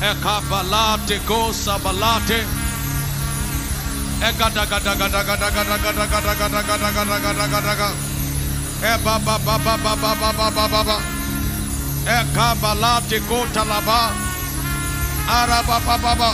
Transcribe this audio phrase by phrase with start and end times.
[0.00, 2.46] Ekabalate kosa balate.
[4.22, 7.88] Egada gada gada gada gada gada gada gada gada gada gada gada gada.
[8.78, 10.96] Eba ba ba ba ba ba ba ba ba ba ba.
[12.06, 14.14] Ekabalate kota laba.
[15.26, 16.30] Araba ba ba ba.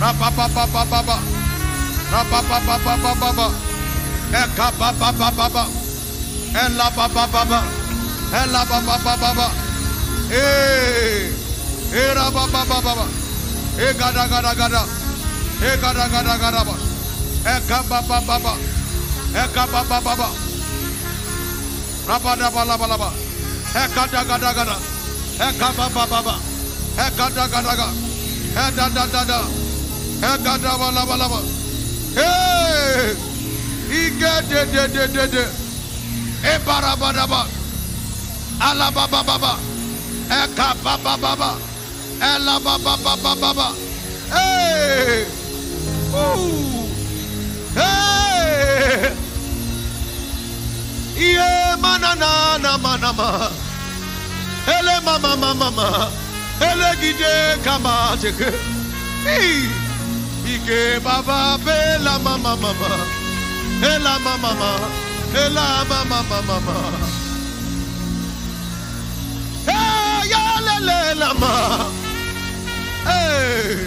[0.00, 1.16] Raba ba ba ba ba ba.
[2.10, 3.46] Raba ba ba ba ba ba ba.
[4.50, 5.64] Ba ba ba.
[6.50, 7.60] Ela ba ba ba ba.
[8.34, 9.48] Ela ba ba ba ba.
[10.34, 11.39] Eh.
[11.92, 13.06] Era baba baba.
[13.78, 14.84] E gada gada gada.
[15.60, 16.74] E gada gada gada ba.
[17.44, 18.56] E gaba baba.
[19.34, 20.28] E gaba baba baba.
[22.06, 23.12] Raba da ba.
[23.74, 24.76] E gada gada gada.
[25.40, 26.38] E gaba baba.
[26.96, 27.92] E gada gada gada.
[28.54, 28.70] E
[29.24, 29.40] da.
[30.22, 31.40] E gada bala bala ba.
[32.14, 33.16] Hey!
[33.90, 35.48] Ige de de de
[37.26, 37.46] ba.
[38.60, 39.58] Alababa baba.
[40.30, 41.69] E gaba baba.
[42.20, 43.68] Ela ba ba ba ba ba ba.
[44.28, 45.24] Hey!
[46.12, 46.84] Ooh!
[47.74, 49.16] Hey!
[51.16, 53.50] Iye manana na manama.
[54.68, 55.88] Ele mama mama mama.
[56.60, 58.52] Ele gide kama teke.
[59.24, 59.64] Hey!
[60.44, 62.90] Ike baba bela mama mama.
[63.80, 64.70] Ela mama mama.
[65.34, 66.76] Ela mama mama mama.
[69.64, 71.52] Hey, ya le le la ma.
[73.04, 73.86] Hey,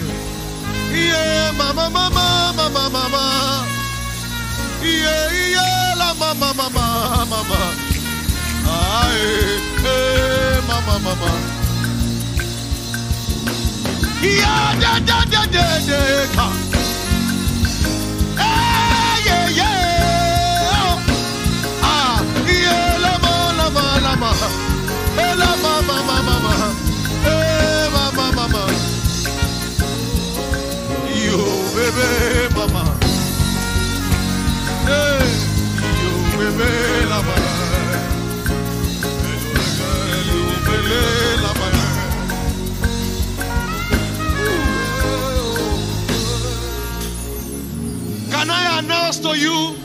[0.92, 3.24] yeah, mama mama mama mama.
[4.82, 7.60] Yeah, yeah, la mama mama mama.
[8.66, 9.20] Ay,
[9.84, 11.30] hey, mama mama.
[14.22, 16.46] Yeah, da da da da da.
[18.38, 19.73] Hey, yeah, yeah.
[31.94, 32.84] Baby, mama.
[34.86, 35.18] Hey,
[36.02, 37.22] yo, baby, la.
[48.30, 49.76] Can I announce to you?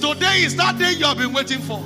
[0.00, 1.80] Today is that day you have been waiting for.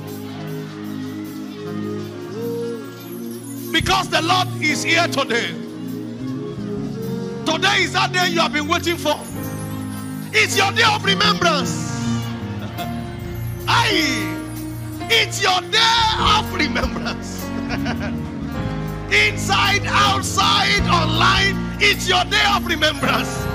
[3.71, 5.62] Because the Lord is here today.
[7.53, 9.13] Today is that day you have been waiting for.
[10.33, 11.93] It's your day of remembrance.
[13.67, 14.33] Aye.
[15.01, 17.43] It's your day of remembrance.
[19.13, 23.52] Inside, outside, online, it's your day of remembrance.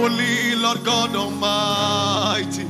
[0.00, 2.69] Holy Lord God Almighty.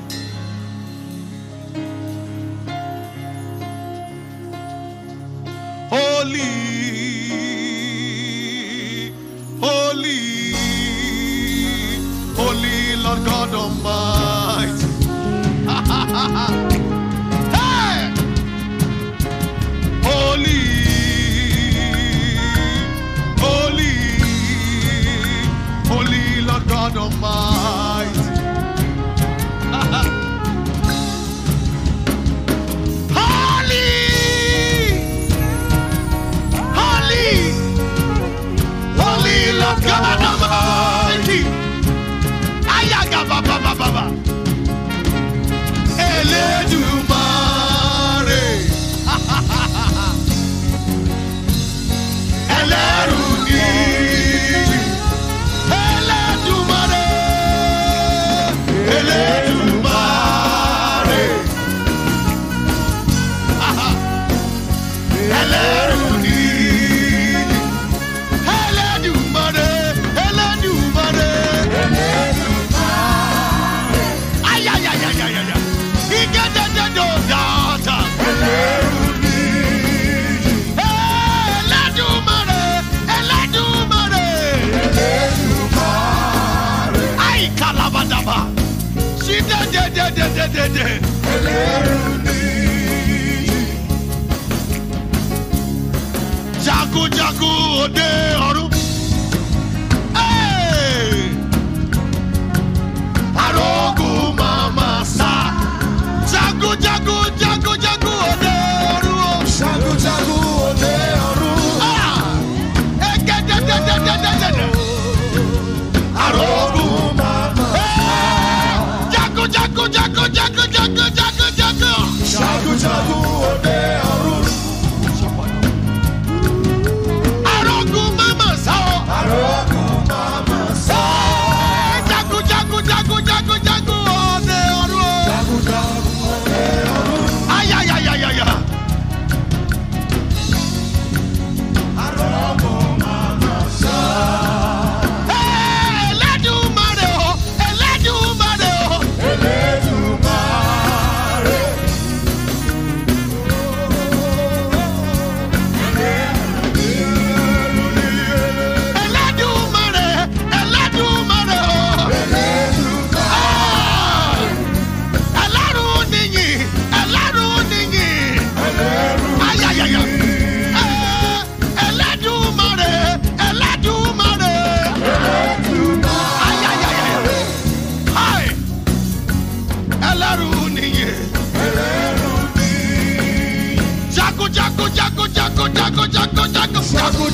[90.54, 90.86] dèdè.
[91.34, 93.58] ẹlẹ́rù níyì.
[96.64, 98.08] jagunjagun òde
[98.48, 98.69] ọ̀run.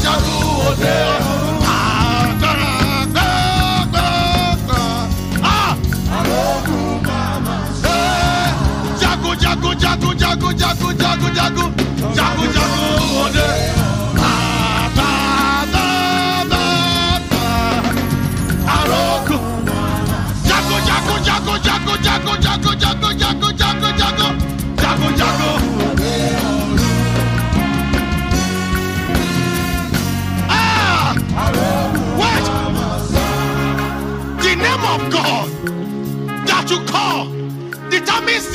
[0.07, 1.46] Igreja do Odeio.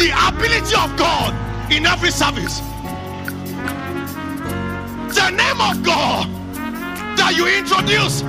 [0.02, 1.32] The ability of God
[1.72, 2.60] in every service.
[5.14, 6.26] The name of God
[7.18, 8.22] that you introduce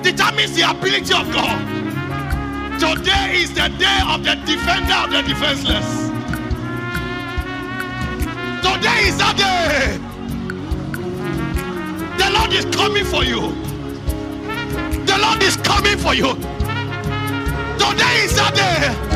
[0.00, 1.58] determines the ability of God.
[2.78, 6.06] Today is the day of the defender of the defenseless.
[8.62, 9.98] Today is that day.
[12.16, 13.50] The Lord is coming for you.
[15.04, 16.34] The Lord is coming for you.
[17.74, 19.07] Today is that day.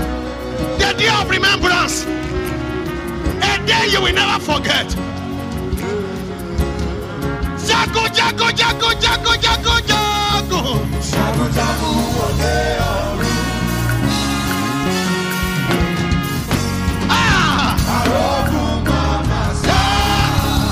[0.92, 2.04] The day of remembrance.
[2.04, 4.94] A day you will never forget.
[7.66, 10.60] Jago, jago, jago, jago, jago, jago.
[17.08, 17.74] Ah!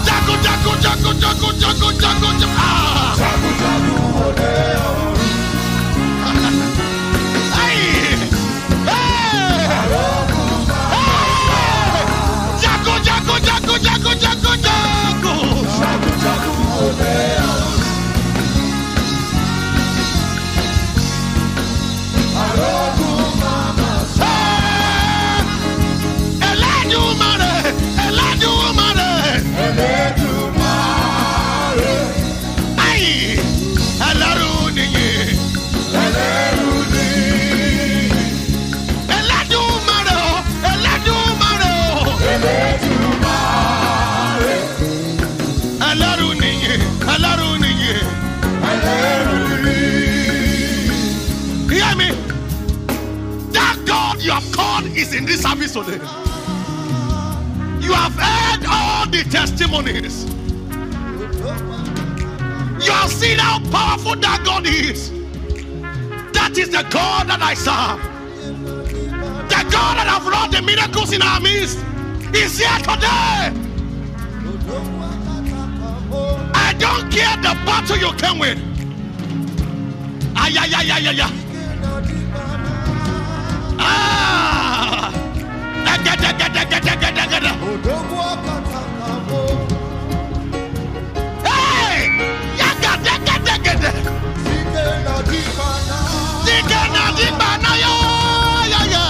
[0.05, 2.55] Jago, jago, jago, jago, jago, jago, jago.
[2.59, 2.90] Ah!
[55.01, 55.97] Is in this service today.
[57.81, 60.25] You have heard all the testimonies.
[62.85, 65.11] You have seen how powerful that God is.
[66.33, 68.01] That is the God that I serve.
[69.49, 71.79] The God that have wrought the miracles in our midst
[72.35, 73.53] is here today.
[76.55, 78.59] I don't care the battle you came with.
[80.37, 81.40] Ay, ay, ay, ay, ay, ay.
[86.71, 87.53] gàdàgàdàgàdà.
[87.71, 89.47] òdòkú ọkàn tàkà mọ́.
[92.61, 93.91] yàgàdàgàdàgàdà.
[94.45, 95.99] síkè nàdí bàná.
[96.47, 99.05] síkè nàdí bàná yáyáyá.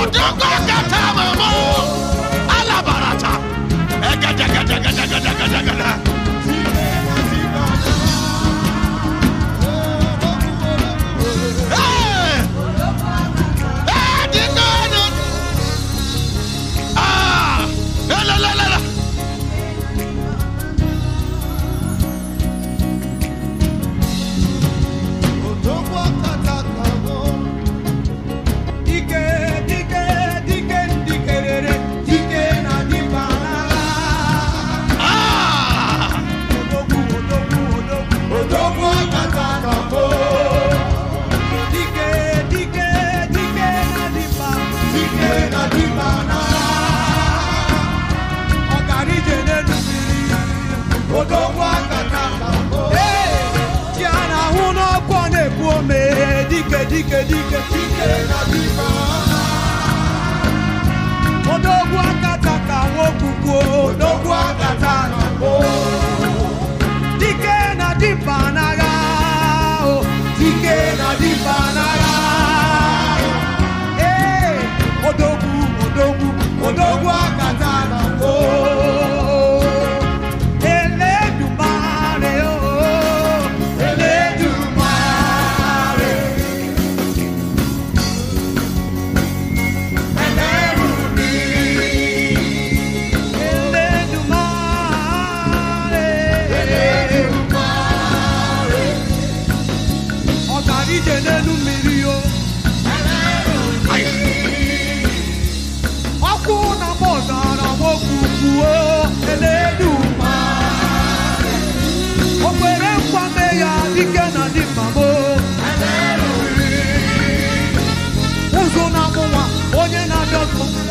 [0.00, 1.54] òdòkú ọkàn tàkà mọ́.
[2.58, 3.32] alábàràtà.
[4.08, 5.90] ẹ gàdàgàdàgàdàgàdàgàdà.
[57.08, 58.88] Dike dike dike na dike
[61.54, 63.54] Odogwu akata ka nwokwukwu
[63.86, 65.52] odogwu akata na mbụ
[67.20, 68.92] dike na dimkpa n'agha
[70.38, 72.14] dike na dimkpa n'agha
[73.98, 74.58] Ee,
[75.08, 75.54] odogwu
[75.86, 76.28] odogwu
[76.68, 77.45] odogwu akata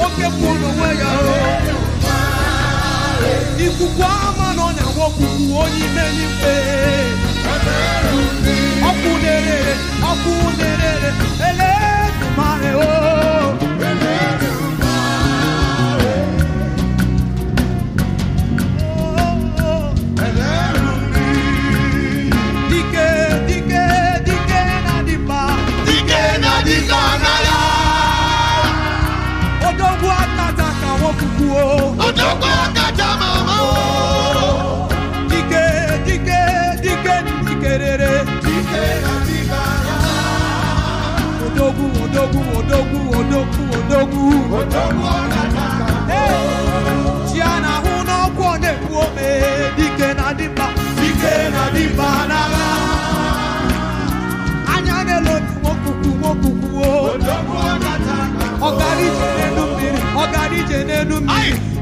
[0.06, 1.12] woke kuonowe ya
[3.66, 6.54] ikuku ama nọ na wokuku onye ime n'ikpe
[8.90, 9.74] ọkụ nerere
[10.12, 11.10] ọkụ nerere
[11.48, 13.05] eletumare o.
[60.22, 61.75] ọgara ije n'elu mmiri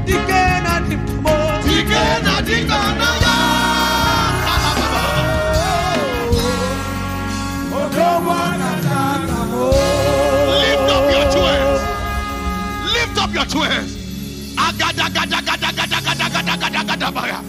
[17.04, 17.44] Kadabaya.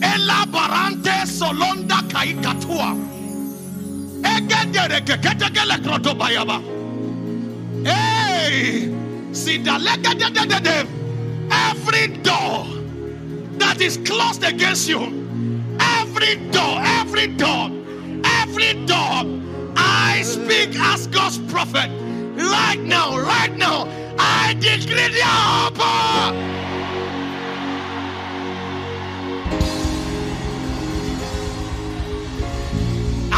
[0.00, 2.96] Ela barante solonda kaikatua.
[4.24, 6.62] Egedere keketegele krotobayaba.
[7.84, 8.88] Hey!
[9.32, 10.86] Sidalegedede.
[11.50, 12.66] Every door
[13.58, 15.00] that is closed against you,
[15.78, 17.70] every door, every door,
[18.40, 19.24] every door,
[19.76, 21.90] I speak as God's prophet
[22.36, 23.86] right now, right now.
[24.18, 25.24] I decree the
[25.66, 26.65] open.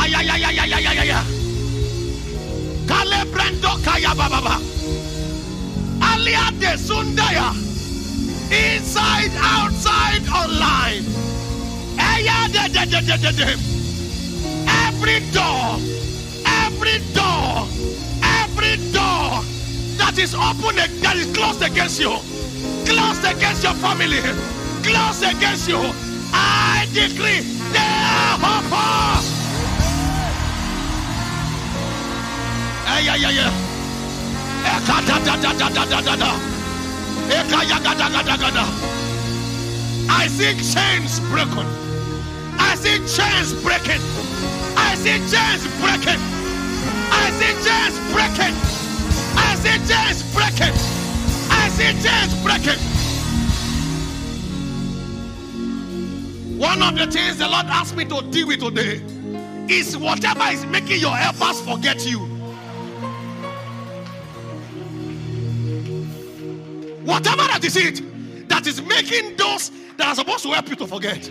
[0.08, 1.20] ya ya ya ya ya ya ya
[3.84, 4.60] kaya baba.
[6.58, 7.52] De sundaya.
[8.50, 11.04] Inside, outside, online.
[11.98, 13.48] Eya de de de de de de.
[14.86, 15.78] Every door,
[16.64, 17.68] every door,
[18.42, 19.44] every door
[19.98, 22.16] that is open that is closed against you,
[22.86, 24.20] closed against your family,
[24.82, 25.80] closed against you.
[26.32, 27.40] I decree
[27.72, 29.38] they are open.
[33.00, 33.52] Yeah, yeah, yeah.
[34.86, 36.30] Da da da da da da da da.
[37.30, 38.64] Eka ya ga da ga da ga da.
[40.10, 41.66] I see chains broken.
[42.58, 44.02] I see chains breaking.
[44.76, 46.20] I see chains breaking.
[47.12, 48.54] I see chains breaking.
[49.36, 50.74] I see chains breaking.
[51.50, 52.80] I see chains breaking.
[56.58, 59.00] One of the things the Lord asked me to deal with today
[59.72, 62.38] is whatever is making your helpers forget you.
[67.08, 70.86] Whatever that is it that is making those that are supposed to help you to
[70.86, 71.30] forget.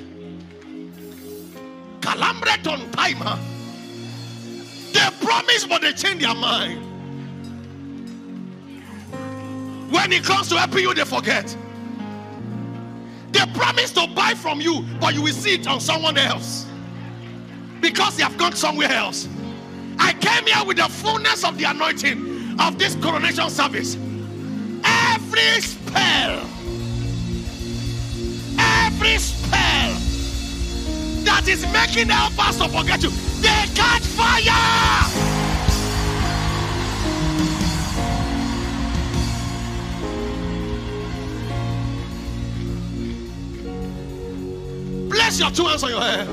[2.02, 3.38] Calambre ton timer.
[4.92, 6.82] They promise, but they change their mind.
[9.92, 11.56] When it comes to helping you, they forget.
[13.32, 16.66] They promise to buy from you, but you will see it on someone else
[17.82, 19.28] because they have gone somewhere else.
[20.00, 23.96] I came here with the fullness of the anointing of this coronation service.
[25.38, 26.40] Every spell,
[28.58, 29.94] every spell
[31.26, 35.04] that is making helpers to forget you, they catch fire.
[45.12, 46.28] Place your two hands on your head.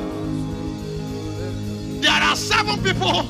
[2.02, 3.24] There are seven people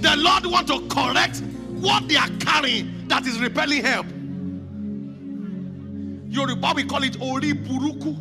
[0.00, 1.42] the Lord want to correct
[1.80, 4.06] what they are carrying that is repelling help.
[6.34, 8.16] Yoruba we call it Ori Buruku.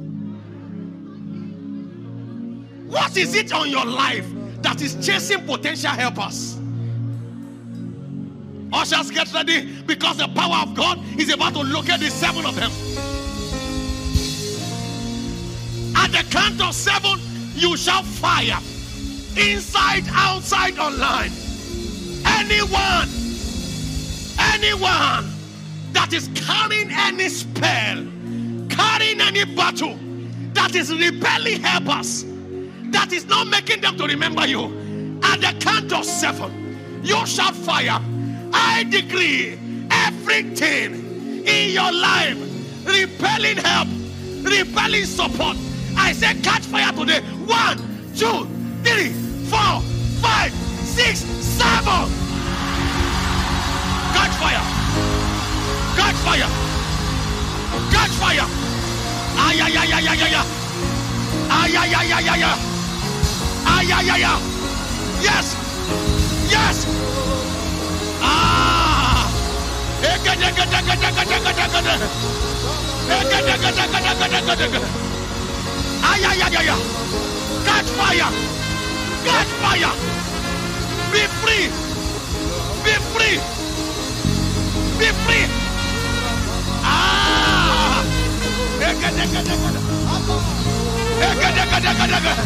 [2.87, 4.27] What is it on your life
[4.61, 6.59] that is chasing potential helpers?
[8.71, 12.55] Ushers, get ready because the power of God is about to locate the seven of
[12.55, 12.71] them.
[15.95, 17.19] At the count of seven,
[17.55, 18.59] you shall fire
[19.37, 21.31] inside, outside, online.
[22.25, 23.09] Anyone,
[24.39, 25.32] anyone
[25.93, 28.05] that is carrying any spell,
[28.69, 29.97] carrying any battle
[30.53, 32.25] that is repelling helpers,
[32.91, 34.65] that is not making them to remember you.
[35.23, 37.99] At the count of seven, you shall fire.
[38.53, 39.57] I decree
[39.89, 42.37] everything in your life
[42.85, 43.87] repelling help,
[44.43, 45.57] repelling support.
[45.97, 47.21] I say catch fire today.
[47.45, 47.77] One,
[48.15, 48.45] two,
[48.83, 49.11] three,
[49.49, 49.81] four,
[50.21, 50.51] five,
[50.83, 52.09] six, seven.
[54.13, 54.82] Catch fire.
[55.97, 56.49] Catch fire.
[57.91, 58.47] Catch fire.
[59.37, 60.45] Ay, ay, ay, ay, ay, ay, ay.
[61.49, 62.57] Ay, ay, ay, ay, ay, ay.
[63.65, 64.39] Ay, ay, ay, ay.
[65.21, 65.47] Yes.
[66.49, 66.77] Yes.
[68.21, 69.29] Ah.
[76.03, 76.81] Ay, ay, ay, ay, ay.
[77.65, 78.31] Catch fire.
[79.25, 79.93] Catch fire.
[81.11, 81.67] Be free.
[82.83, 83.37] Be free.
[84.99, 85.62] Be free.
[86.83, 88.03] Ah!
[88.83, 89.79] Ekadakadakadakada.
[91.23, 92.41] Ekadakadakadakada.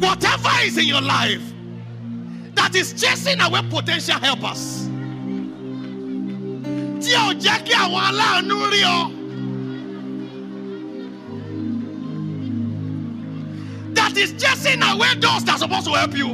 [0.00, 1.42] Whatever is in your life
[2.54, 4.88] that is chasing away potential helpers.
[7.00, 9.19] Tí ò jẹ́ kí àwọn aláàánú rí ọ.
[14.10, 16.30] That is chasing away those that are supposed to help you.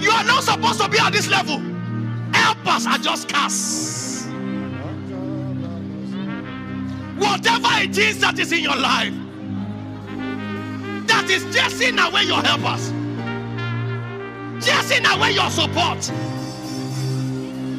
[0.00, 1.58] You are not supposed to be at this level.
[2.32, 4.28] Helpers are just cast.
[7.16, 9.12] Whatever it is that is in your life
[11.08, 12.92] that is chasing away your helpers,
[14.64, 16.12] chasing away your support,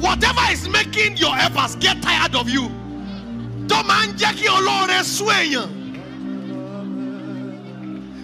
[0.00, 2.68] Whatever is making your helpers get tired of you.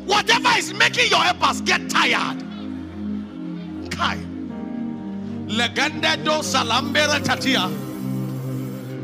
[0.06, 2.42] Whatever is making your helpers get tired.
[3.90, 4.16] Kai.
[6.24, 6.32] Do.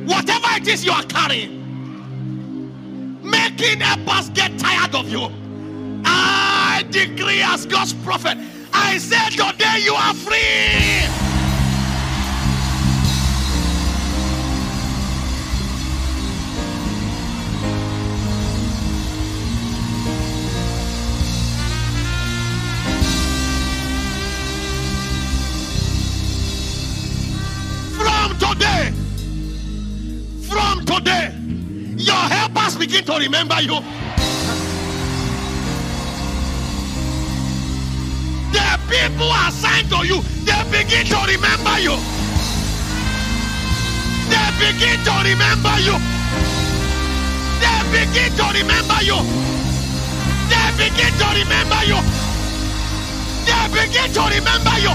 [0.06, 1.59] Whatever it is you are carrying,
[3.30, 5.30] making helpers get tired of you.
[6.04, 8.36] I decree as God's prophet.
[8.72, 11.29] I say today you are free.
[32.80, 33.76] Begin to remember you.
[38.56, 41.94] The people assigned to you, they begin to remember you.
[44.32, 45.96] They begin to remember you.
[47.60, 49.20] They begin to remember you.
[50.48, 52.00] They begin to remember you.
[53.44, 54.94] They begin to remember you.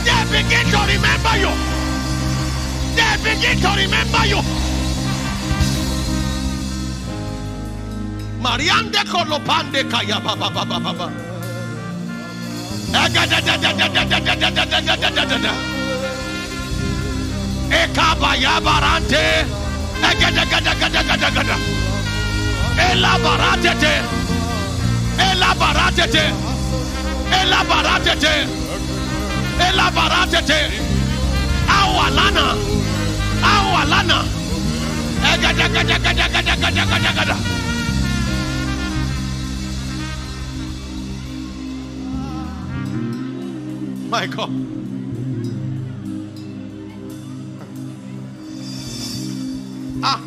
[0.00, 1.52] They begin to remember you.
[2.96, 4.63] They begin to remember you.
[8.44, 11.08] Mariande Kolopande Kaya Baba Baba Baba.
[17.80, 19.24] Ekabaya Barante.
[22.76, 23.94] Elabaratete.
[25.16, 26.24] Elabaratete.
[27.40, 28.34] Elabaratete.
[29.66, 30.60] Elabaratete.
[31.78, 32.46] Awalana.
[33.40, 34.18] Awalana.
[35.24, 37.73] Awalana.
[44.14, 44.48] My God.
[50.04, 50.20] Ah.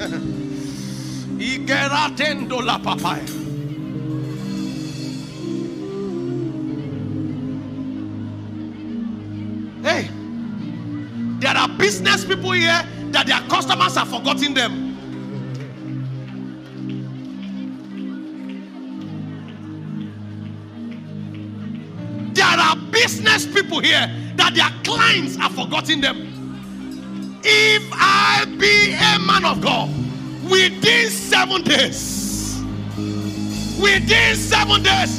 [1.38, 3.22] Igeratendo la papaya.
[9.84, 10.08] Hey,
[11.38, 12.82] there are business people here
[13.12, 14.81] that their customers have forgotten them.
[23.02, 26.18] Business people here that their clients are forgotten them.
[27.42, 29.88] If I be a man of God,
[30.48, 32.62] within seven days,
[33.82, 35.18] within seven days,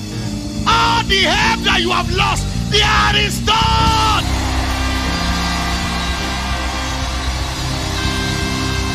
[0.66, 4.24] all the help that you have lost, they are restored.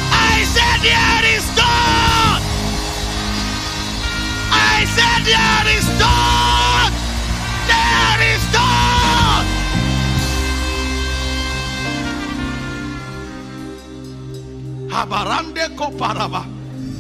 [0.09, 2.41] I said they are restored.
[4.49, 6.68] I said they are restored.
[14.89, 16.45] Habarande koparaba.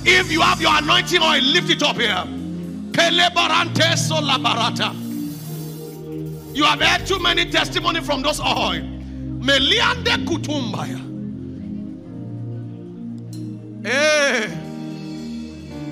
[0.06, 2.24] If you have your anointing oil, lift it up here.
[2.92, 4.94] Pelebarante solabarata.
[6.54, 8.82] You have heard too many testimony from those oil.
[9.40, 10.98] Meliande kutumbaya.
[13.86, 14.50] Hey.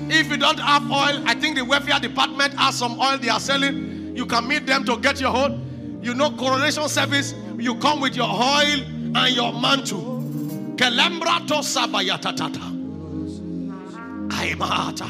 [0.09, 3.39] If you don't have oil, I think the welfare department has some oil they are
[3.39, 4.15] selling.
[4.15, 5.99] You can meet them to get your own.
[6.01, 8.81] You know, coronation service, you come with your oil
[9.15, 10.16] and your mantle.
[10.77, 12.61] Kelembra to sabayatatata.
[14.29, 15.09] Aimata.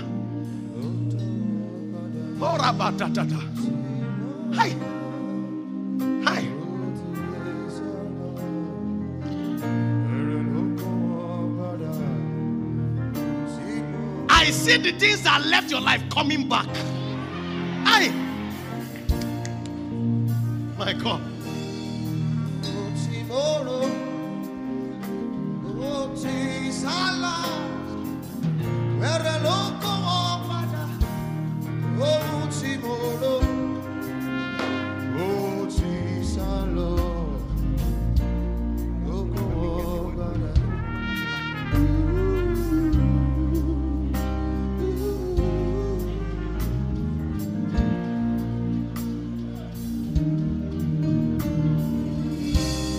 [2.40, 3.40] Horabatatata.
[4.56, 4.70] Hi.
[6.24, 6.48] Hi.
[14.30, 16.68] I see the things that left your life coming back.
[17.86, 18.10] I.
[20.78, 21.37] My God.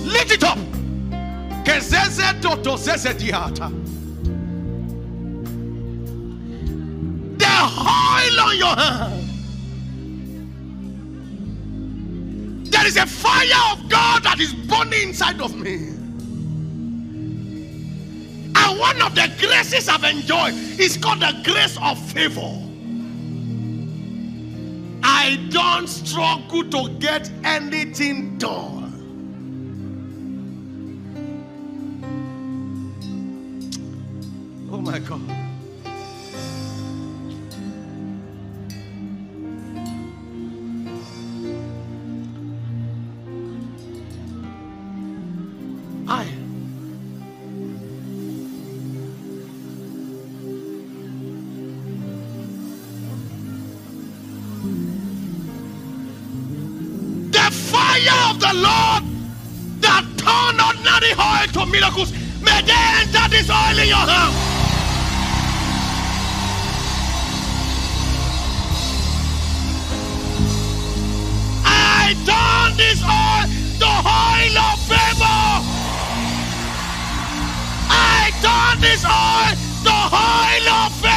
[0.05, 0.59] Lift it up.
[1.65, 3.71] Kezeze toto zeze diata.
[8.49, 9.29] On your hand.
[12.73, 15.89] There is a fire of God that is burning inside of me.
[18.57, 22.65] And one of the graces I've enjoyed is called the grace of favor.
[25.03, 28.88] I don't struggle to get anything done.
[61.71, 62.13] Miracles.
[62.43, 64.35] May they enter this oil in your hand.
[71.65, 73.47] I turn this oil
[73.81, 75.41] to oil of favor.
[77.91, 79.55] I turn this oil
[79.85, 81.08] to oil of favor.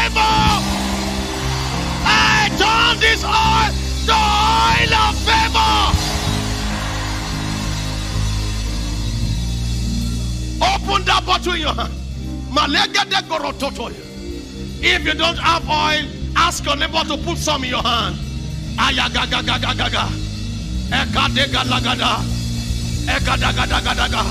[11.42, 11.94] Bottle in your hand.
[14.84, 18.16] If you don't have oil, ask your neighbor to put some in your hand.
[18.78, 20.10] Ayagagagagaga.
[20.92, 22.24] Ekadegalagada.
[23.08, 24.24] Ekadagadagadaga.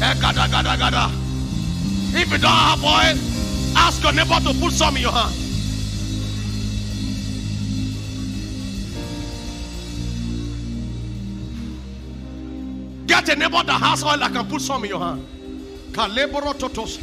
[0.00, 1.10] Ekadagadagada.
[2.14, 3.18] If you don't have oil,
[3.76, 5.34] ask your neighbor to put some in your hand.
[13.06, 15.26] Get a neighbor that has oil that can put some in your hand.
[15.92, 16.98] Kaleboro totos.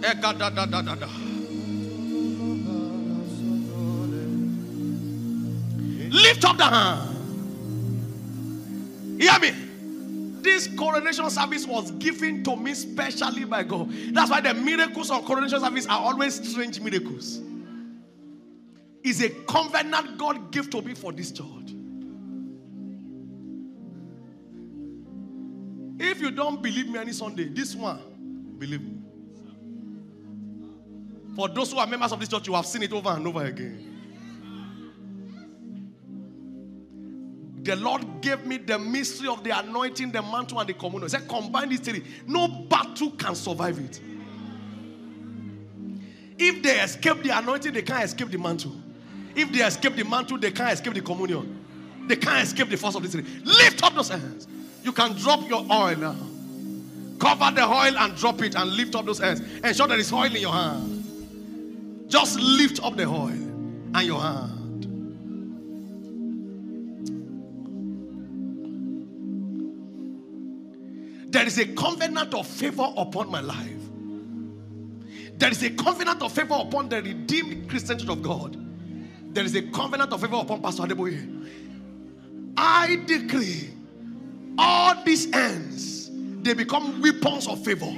[0.00, 1.08] Ekadadadadada.
[6.10, 7.16] Lift up the hand.
[9.22, 9.52] Hear me.
[10.42, 13.90] This coronation service was given to me specially by God.
[14.12, 17.40] That's why the miracles on coronation service are always strange miracles.
[19.04, 21.74] It's a covenant God gave to me for this church.
[26.02, 28.00] If you don't believe me any Sunday, this one,
[28.58, 28.96] believe me.
[31.36, 33.44] For those who are members of this church, you have seen it over and over
[33.44, 33.86] again.
[37.62, 41.02] The Lord gave me the mystery of the anointing, the mantle, and the communion.
[41.02, 42.02] He said, combine these three.
[42.26, 44.00] No battle can survive it.
[46.38, 48.72] If they escape the anointing, they can't escape the mantle.
[49.36, 51.62] If they escape the mantle, they can't escape the communion.
[52.08, 53.26] They can't escape the force of this thing.
[53.44, 54.48] Lift up those hands.
[54.82, 56.16] You can drop your oil now.
[57.18, 59.40] Cover the oil and drop it and lift up those hands.
[59.62, 62.06] Ensure there is oil in your hand.
[62.08, 64.50] Just lift up the oil and your hand.
[71.30, 73.76] There is a covenant of favor upon my life.
[75.38, 78.56] There is a covenant of favor upon the redeemed Christian church of God.
[79.32, 81.48] There is a covenant of favor upon Pastor Adeboye.
[82.56, 83.70] I decree
[84.58, 86.10] all these ends,
[86.42, 87.92] they become weapons of favor.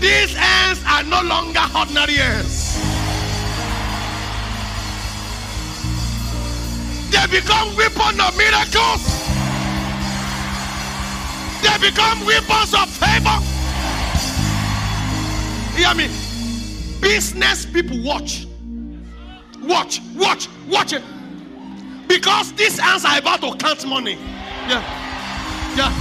[0.00, 2.78] These ends are no longer ordinary ends.
[7.10, 9.02] They become weapons of miracles.
[11.62, 13.57] They become weapons of favor.
[15.78, 16.08] Hear me.
[17.00, 18.48] Business people watch.
[19.62, 21.04] Watch, watch, watch it.
[22.08, 24.18] Because these hands are about to count money.
[24.66, 24.82] Yeah.
[25.76, 25.92] Yeah.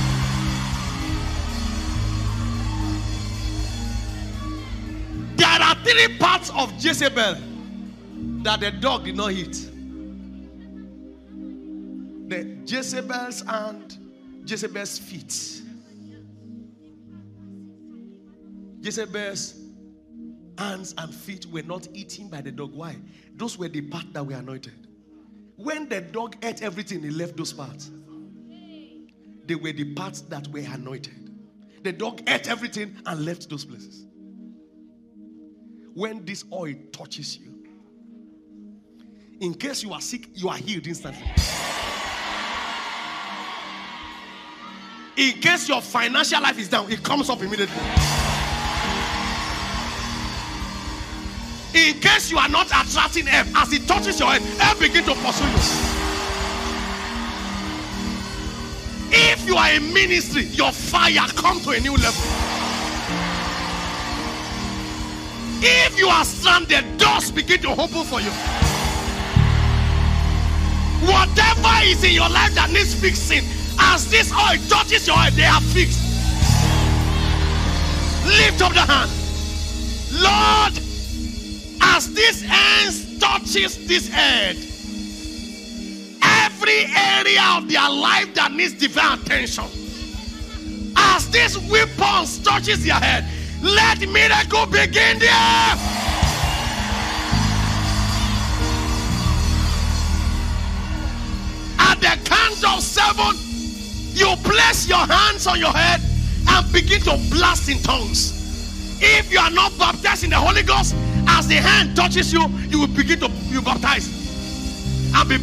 [5.36, 7.36] There are three parts of Jezebel
[8.42, 9.54] that the dog did not hit.
[12.30, 13.96] The Jezebel's and
[14.44, 15.62] Jezebel's feet.
[18.82, 19.67] Jezebel's
[20.58, 22.74] hands and feet were not eaten by the dog.
[22.74, 22.96] Why?
[23.36, 24.88] Those were the parts that were anointed.
[25.56, 27.90] When the dog ate everything, he left those parts.
[29.46, 31.14] They were the parts that were anointed.
[31.84, 34.06] The dog ate everything and left those places.
[35.94, 37.54] When this oil touches you,
[39.40, 41.28] in case you are sick, you are healed instantly.
[45.16, 48.27] In case your financial life is down, it comes up immediately.
[51.78, 55.14] In case you are not attracting help, as it touches your head, help begin to
[55.14, 55.98] pursue you.
[59.12, 62.24] If you are a ministry, your fire come to a new level.
[65.62, 68.32] If you are stranded, doors begin to open for you.
[71.06, 73.44] Whatever is in your life that needs fixing,
[73.80, 76.02] as this oil touches your head, they are fixed.
[78.26, 79.12] Lift up the hand.
[80.12, 80.87] Lord,
[81.82, 84.56] as this hand touches this head,
[86.22, 89.66] every area of their life that needs divine attention,
[90.96, 93.26] as this weapon touches their head,
[93.62, 95.78] let miracle begin there.
[101.80, 103.36] At the count of seven,
[104.14, 106.02] you place your hands on your head
[106.50, 108.34] and begin to blast in tongues.
[109.00, 110.96] If you are not baptized in the Holy Ghost,
[111.28, 114.08] as the hand touches you, you will begin to you baptize
[115.16, 115.36] and be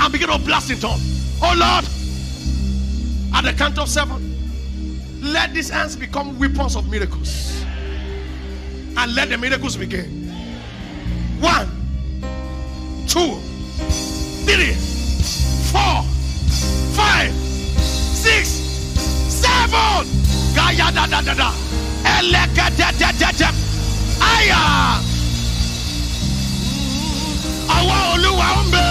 [0.00, 1.38] and begin to blast in tongues.
[1.42, 1.84] Oh Lord,
[3.34, 4.36] at the count of seven,
[5.22, 7.62] let these hands become weapons of miracles.
[8.98, 10.28] And let the miracles begin.
[11.40, 11.68] One,
[13.06, 13.38] two,
[14.46, 14.72] three,
[15.70, 16.02] four,
[16.96, 20.06] five, six, seven.
[20.54, 21.52] Gaya da da da da.
[22.04, 23.50] Eleka da da da da.
[24.20, 25.15] Aya.
[27.68, 28.86] Àwa Olúwa ń bẹ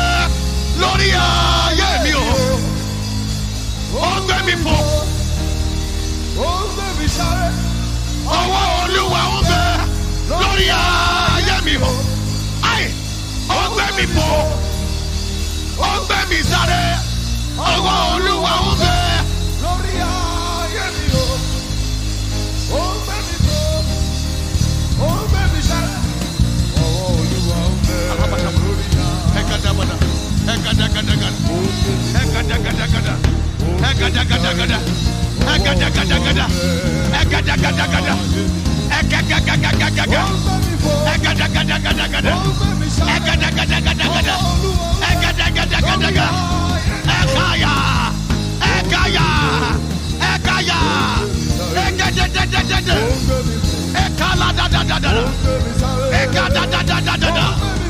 [0.82, 2.26] lórí ayé mi o.
[3.96, 4.78] Ó ń gbé mi fò.
[6.38, 7.48] ó ń gbé mi sáré.
[8.26, 9.64] Ọwọ́ Olúwa ń bẹ
[10.30, 11.92] lórí ayé mi o.
[12.72, 12.88] Ayé.
[13.50, 14.28] Ó ń gbé mi fò.
[15.80, 16.84] Ó ń gbé mi sáré.
[17.58, 19.05] Ọwọ́ Olúwa ń bẹ.
[30.76, 31.30] Ekadagadagada.
[33.92, 34.78] Ekadagadagada.
[35.56, 36.46] Ekadagadagada.
[37.22, 38.14] Ekadagadagada.
[39.00, 40.20] Ekadagadagada.
[40.20, 42.88] ó ń gbé mi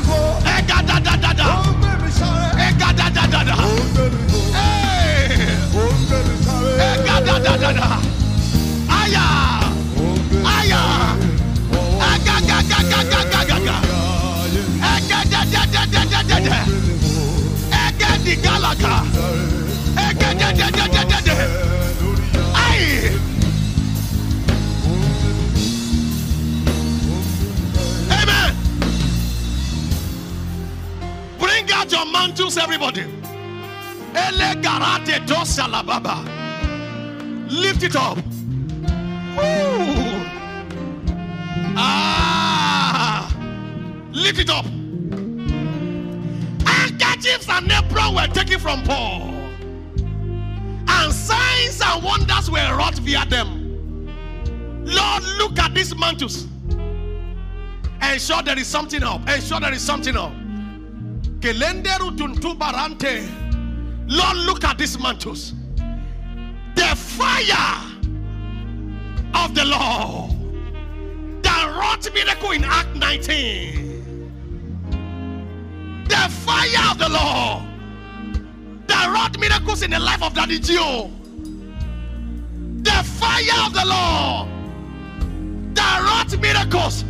[0.08, 0.18] fò.
[0.56, 1.85] Ekadagadagada
[2.96, 3.56] da da da da.
[4.56, 5.28] Hey.
[6.80, 7.86] Hey, da da da da da.
[8.98, 9.26] Aya.
[10.56, 10.82] Aya.
[12.10, 12.66] Aga ga
[31.92, 33.04] your mantles, everybody.
[37.48, 38.16] Lift it up.
[39.36, 40.16] Woo.
[41.78, 43.30] Ah,
[44.12, 44.64] lift it up.
[46.66, 49.22] Handkerchiefs and apron were taken from Paul,
[50.88, 53.64] and signs and wonders were wrought via them.
[54.84, 56.46] Lord, look at these mantles.
[58.02, 59.28] Ensure there is something up.
[59.28, 60.32] Ensure there is something up.
[64.08, 65.52] Lord, look at these mantles.
[66.74, 67.92] The fire
[69.34, 70.32] of the Lord
[71.42, 73.86] that wrought miracle in Act 19.
[76.08, 77.64] The fire of the Lord
[78.86, 81.10] that wrought miracles in the life of Daddy Gio.
[82.82, 84.48] The fire of the Lord
[85.74, 87.02] that wrought miracles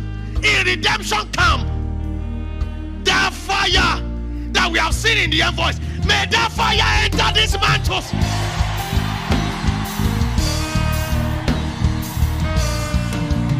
[0.43, 1.67] in redemption camp.
[3.05, 4.16] The fire
[4.57, 5.79] that we have seen in the envoys.
[6.09, 8.11] May that fire enter these mantles.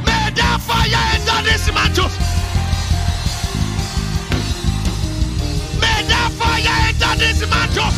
[0.08, 2.14] May that fire enter these mantles.
[5.78, 7.96] May that fire enter these mantles.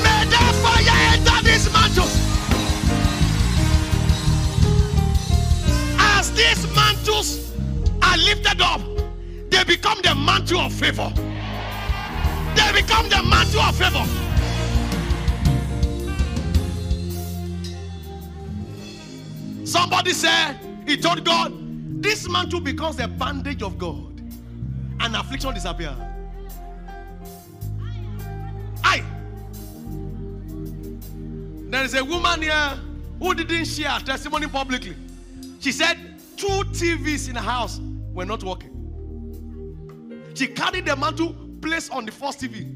[0.00, 2.14] May that fire enter these mantles.
[6.16, 7.52] As these mantles
[8.02, 8.93] are lifted up,
[9.54, 11.12] they become the mantle of favor.
[12.56, 14.04] They become the mantle of favor.
[19.64, 21.52] Somebody said, He told God,
[22.02, 24.20] this mantle becomes the bandage of God,
[25.00, 25.96] and affliction disappears.
[28.82, 29.04] I.
[31.70, 32.78] There is a woman here
[33.20, 34.96] who didn't share testimony publicly.
[35.60, 35.96] She said
[36.36, 37.80] two TVs in the house
[38.12, 38.73] were not working.
[40.34, 42.68] She carried the mantle placed on the first TV.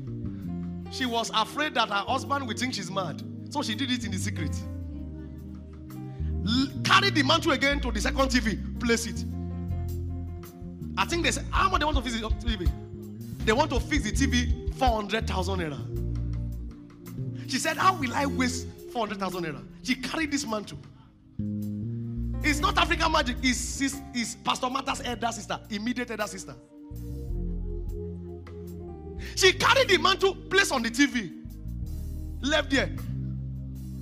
[0.90, 3.22] She was afraid that her husband would think she's mad.
[3.50, 4.56] So she did it in the secret.
[6.46, 9.24] L- carried the mantle again to the second TV, place it.
[10.96, 12.70] I think they said, How much they want to fix the TV?
[13.44, 15.78] They want to fix the TV 400,000 naira.
[17.50, 19.64] She said, How will I waste 400,000 naira?
[19.82, 20.78] She carried this mantle.
[22.42, 26.54] It's not African magic, it's, it's, it's Pastor Martha's elder sister, immediate elder sister.
[29.38, 31.30] She carried the mantle, placed on the TV,
[32.40, 32.90] left there,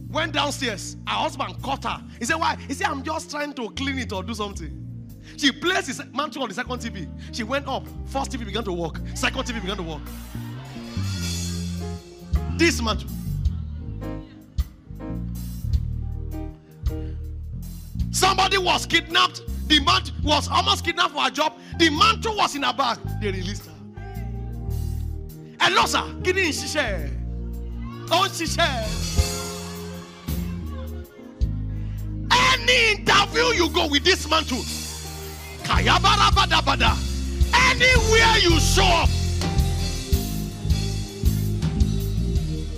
[0.09, 0.97] went downstairs.
[1.07, 2.03] Her husband caught her.
[2.19, 2.57] He said, Why?
[2.67, 5.13] He said, I'm just trying to clean it or do something.
[5.37, 7.07] She placed his mantle on the second TV.
[7.35, 7.87] She went up.
[8.07, 8.99] First TV began to work.
[9.15, 10.01] Second TV began to work.
[12.57, 13.11] This mantle.
[18.11, 19.43] Somebody was kidnapped.
[19.69, 21.59] The man was almost kidnapped for a job.
[21.79, 22.97] The mantle was in her bag.
[23.21, 23.76] They released her.
[25.61, 26.03] Hello, sir.
[26.23, 27.11] Kí ni ń ṣiṣẹ́?
[28.11, 28.73] Ó ń ṣiṣẹ́.
[32.31, 34.63] Any interview you go with this mantle,
[35.65, 36.93] kayabarabadabada,
[37.71, 39.09] anywhere you show up,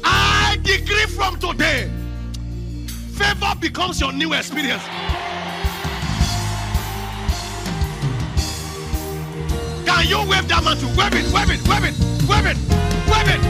[0.05, 1.91] I decree from today,
[3.17, 4.83] favor becomes your new experience.
[9.99, 10.95] Can you wave that mantle?
[10.95, 11.99] Wave it, wave it, wave it,
[12.31, 12.55] wave it,
[13.11, 13.43] wave it,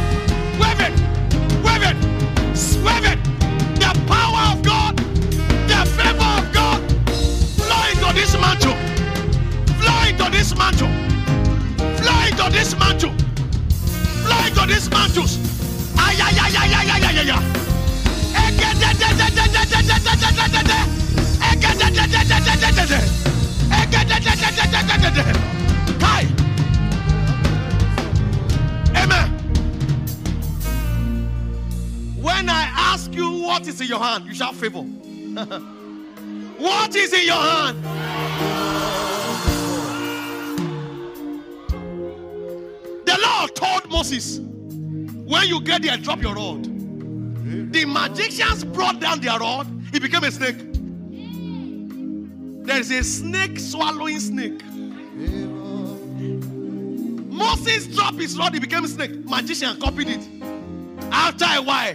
[0.57, 0.97] wave it,
[1.61, 1.97] wave it,
[2.81, 3.19] wave it.
[3.77, 4.97] The power of God,
[5.69, 6.81] the favor of God,
[7.61, 8.73] flow into this mantle,
[9.77, 10.89] flow into this mantle,
[12.01, 13.13] flow into this mantle,
[14.25, 15.37] flow into these mantles.
[16.01, 17.59] Ay, ay, ay, ay, ay, ay, ay, ay, ay.
[25.99, 26.38] Kai.
[32.99, 34.81] Ask you what is in your hand, you shall favor.
[36.59, 37.79] what is in your hand?
[43.07, 46.65] The Lord told Moses, when you get there, drop your rod.
[47.73, 50.59] The magicians brought down their rod, it became a snake.
[52.67, 54.61] There is a snake swallowing snake.
[57.31, 59.25] Moses dropped his rod, it became a snake.
[59.25, 60.29] Magician copied it.
[61.13, 61.95] After a while,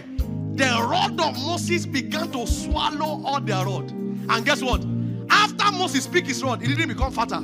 [0.56, 3.90] the rod of Moses began to swallow all their rod.
[3.90, 4.84] And guess what?
[5.30, 7.42] After Moses picked his rod, it didn't become fatter.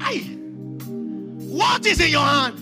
[0.00, 0.36] Aye.
[1.48, 2.60] What is in your hand?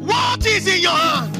[0.00, 1.38] What is in your hand?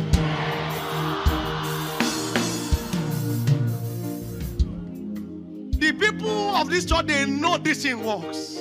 [5.78, 8.59] the people of this church they know this thing works.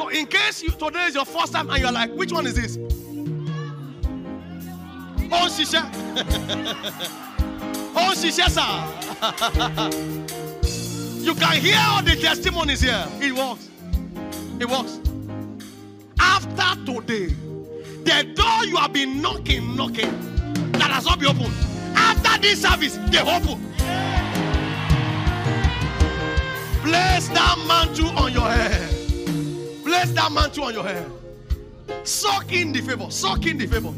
[0.00, 2.54] So in case you, today is your first time and you're like, which one is
[2.54, 2.78] this?
[5.30, 5.84] Oh, Shisha.
[7.94, 8.62] oh, Shisha, sir.
[11.22, 13.06] you can hear all the testimonies here.
[13.20, 13.68] It works.
[14.58, 15.00] It works.
[16.18, 17.34] After today,
[18.04, 20.10] the door you have been knocking, knocking,
[20.72, 21.52] that has not been opened.
[21.94, 23.60] After this service, they open.
[26.88, 28.99] Place that mantle on your head.
[29.90, 31.10] Place that mantle on your head.
[32.04, 33.10] Suck in the favor.
[33.10, 33.92] Suck in the favor.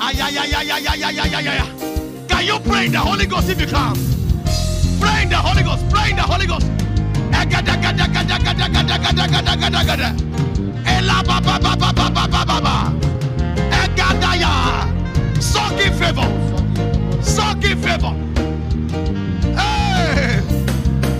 [0.00, 2.26] Ay, ay, ay, ay, ay, ay, ay, ay, ay.
[2.26, 3.92] Can you pray in the Holy Ghost if you can?
[4.98, 5.84] Pray in the Holy Ghost.
[5.90, 6.64] Pray in the Holy Ghost.
[15.38, 17.22] Suck in favor.
[17.22, 18.14] Suck in favor.
[19.52, 20.40] Hey.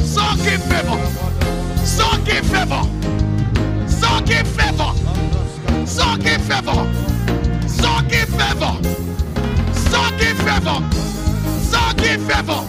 [0.01, 0.97] Suck in favor.
[1.85, 3.00] Suck in favor.
[4.31, 4.93] Soaking favor.
[5.87, 6.87] Soaking favor.
[7.67, 8.75] Soaking favor.
[9.75, 10.79] Soaking favor.
[11.71, 12.63] Soaking favor.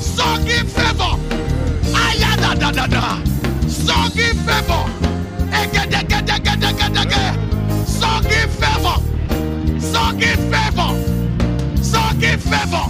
[0.00, 1.12] Soaking favor.
[1.94, 3.22] Aya da da da da.
[3.68, 4.88] Soaking favor.
[5.52, 7.24] Ege de ge de ge de ge de ge.
[7.84, 8.98] Soaking favor.
[9.78, 10.92] Soaking favor.
[11.82, 12.86] Soaking favor.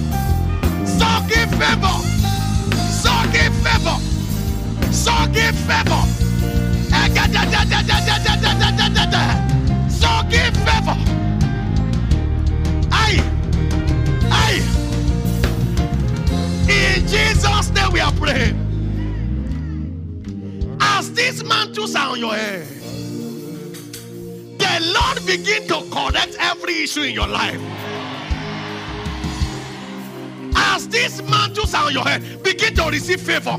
[0.86, 1.98] Soaking favor.
[3.02, 3.98] Soaking favor.
[4.92, 6.02] Soaking favor.
[9.88, 10.96] So give favor.
[12.92, 13.20] Aye.
[14.30, 14.62] Aye.
[16.68, 18.56] In Jesus' name we are praying.
[20.80, 22.66] As this man are on your head,
[24.58, 27.60] the Lord begin to correct every issue in your life.
[30.56, 33.58] As this man are on your head, begin to receive favor.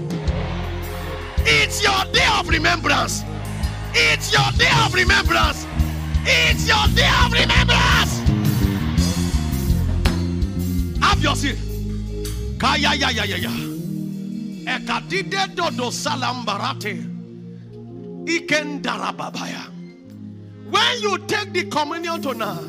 [1.40, 3.24] It's your day of remembrance.
[3.94, 5.66] It's your day of remembrance.
[6.26, 8.14] It's your day of remembrance.
[11.02, 11.58] Have your seat.
[12.60, 13.52] Kaya ya ya ya ya.
[14.68, 17.04] Ekadide dodo salambarate.
[18.26, 19.72] Ikendarababaya.
[20.70, 22.62] When you take the communion tonight,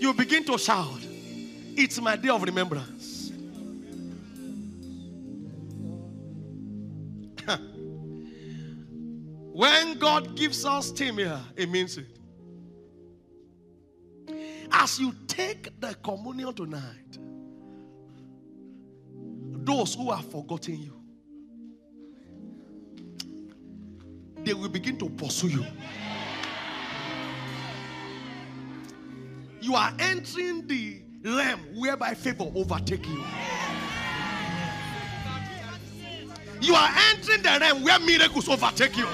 [0.00, 1.00] you begin to shout,
[1.76, 2.93] It's my day of remembrance.
[9.54, 12.18] When God gives us timia, it means it.
[14.72, 17.18] As you take the communion tonight,
[19.64, 21.00] those who have forgotten you,
[24.38, 25.66] they will begin to pursue you.
[29.60, 33.24] You are entering the realm whereby favor overtake you.
[36.64, 39.06] You are entering the realm where miracles overtake you.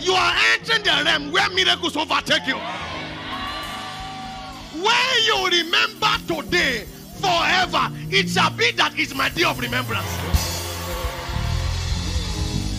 [0.00, 2.58] You are entering the realm where miracles overtake you.
[4.84, 6.84] When you remember today,
[7.20, 10.06] forever, it shall be that it's my day of remembrance.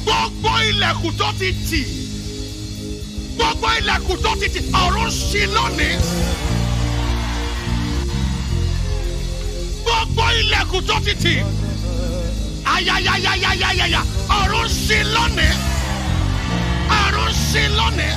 [0.06, 1.82] Gbogbo ilẹ̀kùn tó ti tì.
[3.36, 4.60] Gbogbo ilẹ̀kùn tó ti tì.
[4.74, 5.98] Ọ̀run ṣí lónìí.
[9.84, 11.34] Gbogbo ilẹ̀kùn tó ti tì.
[12.80, 14.02] Ayayayayayayaya.
[14.40, 15.52] Ọ̀run ṣí lónìí.
[17.02, 18.14] Ọ̀run ṣí lónìí.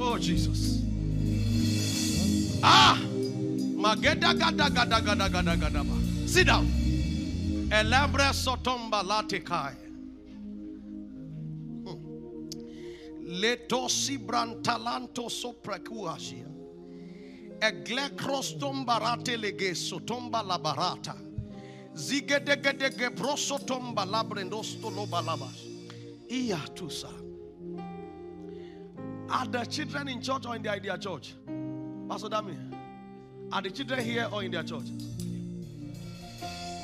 [0.00, 0.60] Oh Jesus.
[2.62, 2.96] Ah.
[3.82, 5.96] Mageda gada gada gada gada gada ba.
[6.26, 6.66] Sit down.
[7.70, 9.76] Elebre sotomba latikai.
[13.40, 16.48] Letosi brantalanto soprekuasia.
[17.60, 21.14] Eglekrostom barate lege sotomba la barata.
[21.94, 25.66] Zigedegedege brosotomba labrendosto lobalabas.
[26.28, 27.10] Iya tusa.
[29.28, 31.34] Are the children in church or in the idea church?
[32.08, 32.56] Pastor Dami,
[33.52, 34.90] are the children here or in their church?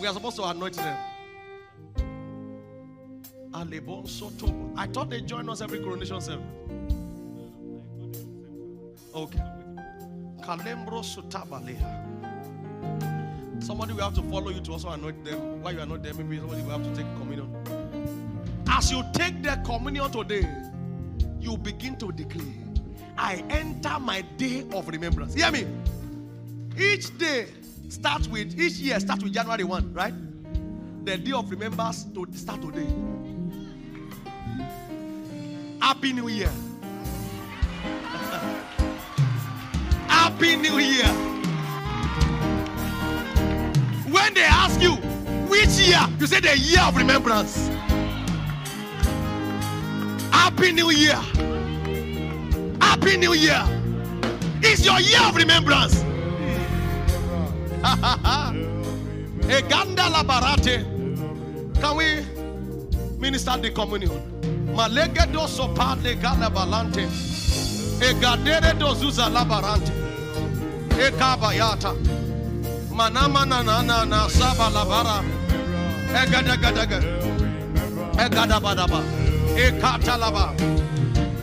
[0.00, 0.96] We are supposed to anoint them.
[3.58, 6.44] I thought they join us every coronation service.
[9.14, 9.55] Okay.
[10.46, 10.74] Somebody
[13.94, 15.60] will have to follow you to also anoint them.
[15.60, 17.52] While you anoint them, maybe somebody will have to take communion.
[18.68, 20.48] As you take the communion today,
[21.40, 22.46] you begin to declare,
[23.18, 25.34] I enter my day of remembrance.
[25.34, 25.66] Hear me?
[26.78, 27.48] Each day
[27.88, 30.14] starts with, each year starts with January 1, right?
[31.04, 32.86] The day of remembrance to start today.
[35.80, 36.52] Happy New Year.
[40.26, 41.06] Happy New Year.
[44.10, 44.96] When they ask you
[45.46, 46.00] which year?
[46.18, 47.68] You say the year of remembrance.
[50.32, 51.14] Happy New Year.
[52.80, 53.62] Happy New Year.
[54.62, 55.94] It's your year of remembrance.
[59.46, 60.82] Eganda labarate.
[61.80, 62.26] Can we
[63.20, 64.10] minister the communion?
[64.74, 67.06] Malege do sopa de gala balante.
[68.00, 70.05] Egadere do zuza labarante.
[70.98, 71.92] Ekabayata.
[72.90, 75.20] Manama na na na na saba labara.
[76.20, 77.08] Egada gada gada.
[78.24, 79.00] Egada badaba.
[79.56, 80.54] Ekata laba.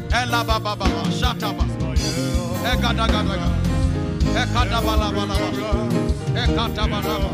[0.10, 0.86] Elaba baba.
[1.20, 1.66] Shataba.
[2.72, 3.50] Egada gada gada.
[4.42, 5.48] Ekada balaba laba.
[6.42, 7.30] Ekata balaba.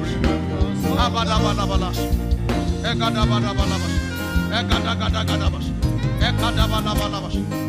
[1.04, 1.90] Abada balaba laba.
[2.90, 3.88] Egada balaba laba.
[4.60, 5.66] Egada gada gada bas.
[6.28, 7.30] Ekada balaba laba.
[7.30, 7.69] Egada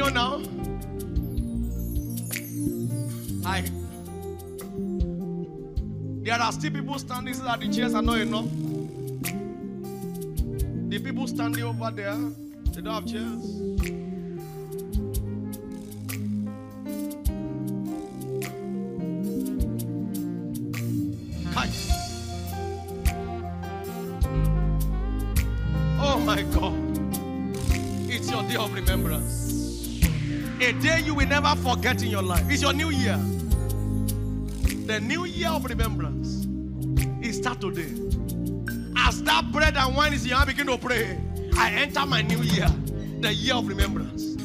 [0.00, 0.42] communion now?
[3.44, 3.62] I.
[6.22, 8.48] There are still people standing so that the chairs are not enough.
[10.88, 12.16] The people standing over there,
[12.72, 14.09] they don't have chairs.
[31.10, 32.44] You will never forget in your life.
[32.48, 33.16] It's your new year.
[34.86, 36.46] The new year of remembrance.
[37.20, 37.90] It starts today.
[38.96, 41.18] As that bread and wine is in your hand, begin to pray.
[41.58, 42.68] I enter my new year,
[43.18, 44.36] the year of remembrance.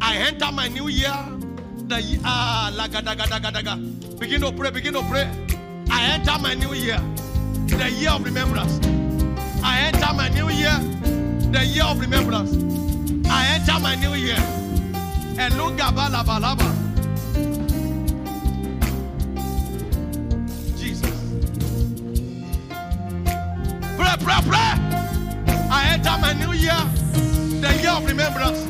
[0.00, 1.14] I enter my new year,
[1.86, 4.18] the ah lagadagadaga.
[4.18, 5.30] Begin to pray, begin to pray.
[5.88, 6.98] I enter my new year,
[7.68, 8.80] the year of remembrance.
[9.62, 10.76] I enter my new year,
[11.52, 12.50] the year of remembrance.
[13.30, 14.61] I enter my new year.
[20.76, 21.10] Jesus.
[23.96, 24.72] Pray, pray, pray.
[25.70, 26.80] I enter my new year,
[27.60, 28.60] the year of remembrance.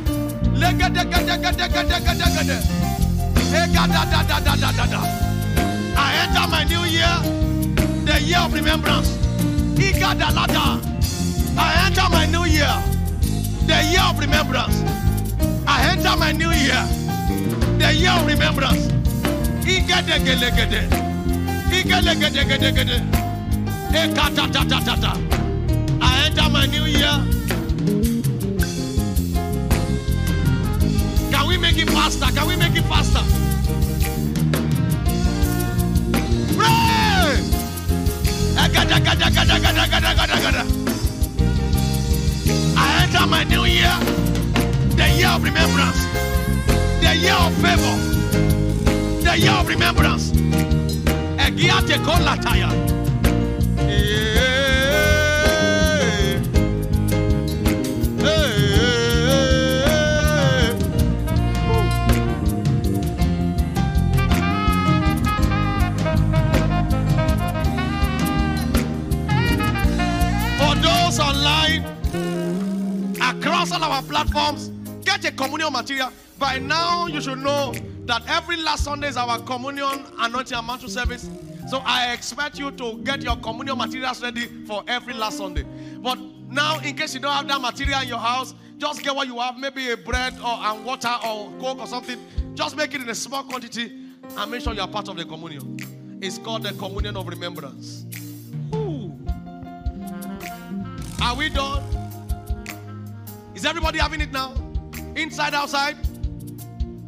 [5.97, 7.15] I enter my new year,
[8.05, 9.09] the year of remembrance.
[11.59, 12.73] I enter my new year,
[13.67, 14.77] the year of remembrance.
[15.93, 16.83] I enter my new year,
[17.77, 18.87] the year of remembrance.
[19.63, 20.89] Igedegelegede.
[21.71, 23.03] Igelegedegedegede.
[23.93, 25.13] Ekatatatata.
[26.01, 27.13] I enter my new year.
[31.31, 32.27] Can we make it faster?
[32.33, 33.23] Can we make it faster?
[36.57, 37.37] Pray!
[42.77, 43.93] I enter my new year,
[44.97, 46.05] the year of remembrance,
[47.01, 47.97] the year of favor,
[49.23, 50.33] the year of remembrance.
[51.39, 52.71] Egiate kolataya.
[53.77, 54.43] Yeah.
[58.19, 58.25] Hey.
[58.25, 59.09] Eh, eh,
[60.69, 60.77] eh,
[70.59, 71.85] For those online,
[73.21, 74.72] across all our platforms,
[75.23, 76.11] get a communion material.
[76.39, 77.73] By now, you should know
[78.07, 81.31] that every last Sunday is our communion anointing and mantle service.
[81.69, 85.65] So I expect you to get your communion materials ready for every last Sunday.
[85.99, 86.19] But
[86.49, 89.39] now, in case you don't have that material in your house, just get what you
[89.39, 92.19] have, maybe a bread or and water or coke or something.
[92.55, 93.93] Just make it in a small quantity
[94.37, 96.19] and make sure you are part of the communion.
[96.21, 98.05] It's called the communion of remembrance.
[98.75, 99.13] Ooh.
[101.23, 101.83] Are we done?
[103.55, 104.72] Is everybody having it now?
[105.15, 105.97] Inside, outside?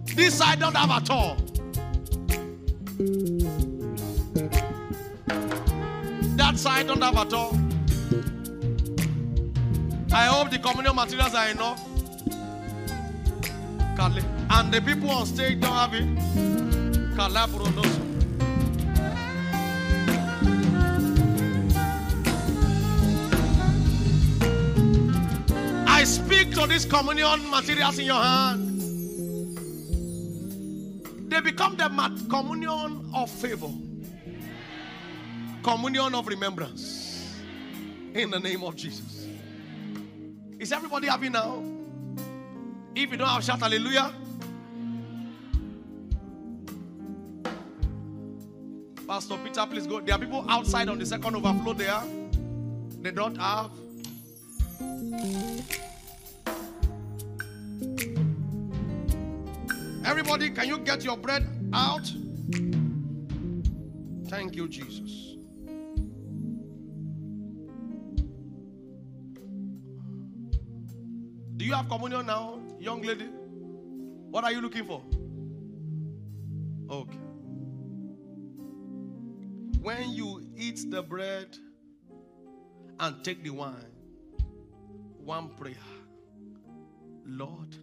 [0.05, 1.37] This side don't have at all.
[6.37, 7.59] That side don't have at all.
[10.13, 11.83] I hope the communion materials are enough.
[14.51, 16.07] And the people on stage don't have it.
[17.17, 18.04] Kalabronoso.
[26.05, 28.81] To these communion materials in your hand,
[31.31, 31.89] they become the
[32.29, 33.71] communion of favor,
[35.63, 37.35] communion of remembrance.
[38.13, 39.27] In the name of Jesus.
[40.59, 41.65] Is everybody happy now?
[42.95, 44.13] If you don't have shout hallelujah.
[49.07, 50.01] Pastor Peter, please go.
[50.01, 52.03] There are people outside on the second overflow there.
[53.01, 53.71] They don't have.
[60.05, 62.13] Everybody, can you get your bread out?
[64.29, 65.37] Thank you, Jesus.
[71.57, 73.29] Do you have communion now, young lady?
[74.31, 75.03] What are you looking for?
[76.91, 77.19] Okay.
[79.81, 81.57] When you eat the bread
[83.01, 83.93] and take the wine,
[85.19, 85.77] one prayer
[87.25, 87.75] Lord,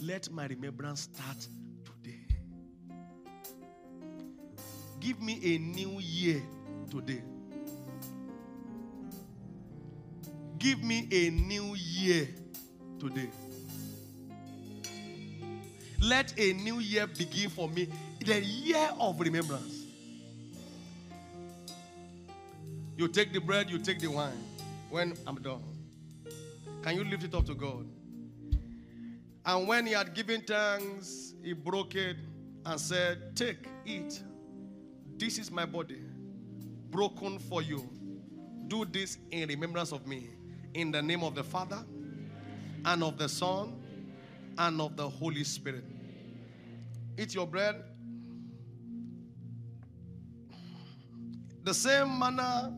[0.00, 1.46] let my remembrance start
[1.84, 2.20] today.
[5.00, 6.42] Give me a new year
[6.90, 7.22] today.
[10.58, 12.28] Give me a new year
[12.98, 13.28] today.
[16.00, 17.88] Let a new year begin for me.
[18.24, 19.84] The year of remembrance.
[22.96, 24.32] You take the bread, you take the wine.
[24.90, 25.62] When I'm done,
[26.82, 27.86] can you lift it up to God?
[29.46, 32.16] And when he had given thanks, he broke it
[32.64, 34.22] and said, Take, eat.
[35.16, 36.02] This is my body,
[36.90, 37.88] broken for you.
[38.68, 40.30] Do this in remembrance of me.
[40.72, 41.84] In the name of the Father,
[42.84, 43.80] and of the Son,
[44.58, 45.84] and of the Holy Spirit.
[47.18, 47.82] Eat your bread.
[51.62, 52.72] The same manner,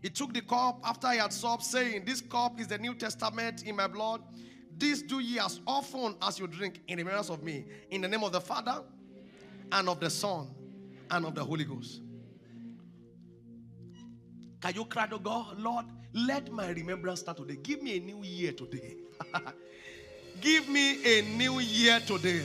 [0.00, 3.64] he took the cup after he had supped, saying, This cup is the New Testament
[3.64, 4.22] in my blood.
[4.82, 7.64] This do ye as often as you drink in remembrance of me.
[7.90, 8.82] In the name of the Father,
[9.70, 10.48] and of the Son,
[11.08, 12.00] and of the Holy Ghost.
[14.60, 17.58] Can you cry to God, Lord, let my remembrance start today.
[17.62, 18.96] Give me a new year today.
[20.40, 22.42] Give me a new year today.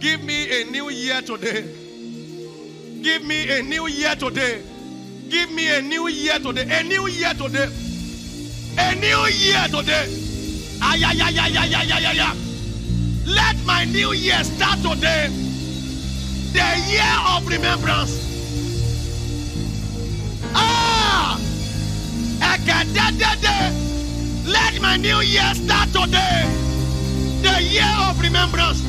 [0.00, 1.70] Give me a new year today.
[3.02, 4.62] Give me a new year today.
[5.28, 6.80] Give me a new year today.
[6.80, 7.68] A new year today.
[8.78, 10.37] A new year today.
[10.80, 12.36] Ayayayayayayaya.
[13.26, 15.28] Let my new year start today.
[16.52, 18.14] The year of remembrance.
[20.54, 21.38] Ah!
[24.44, 26.46] Let my new year start today.
[27.42, 28.80] The year of remembrance.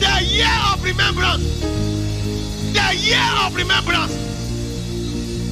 [0.00, 1.44] The year of remembrance.
[2.72, 4.14] The year of remembrance.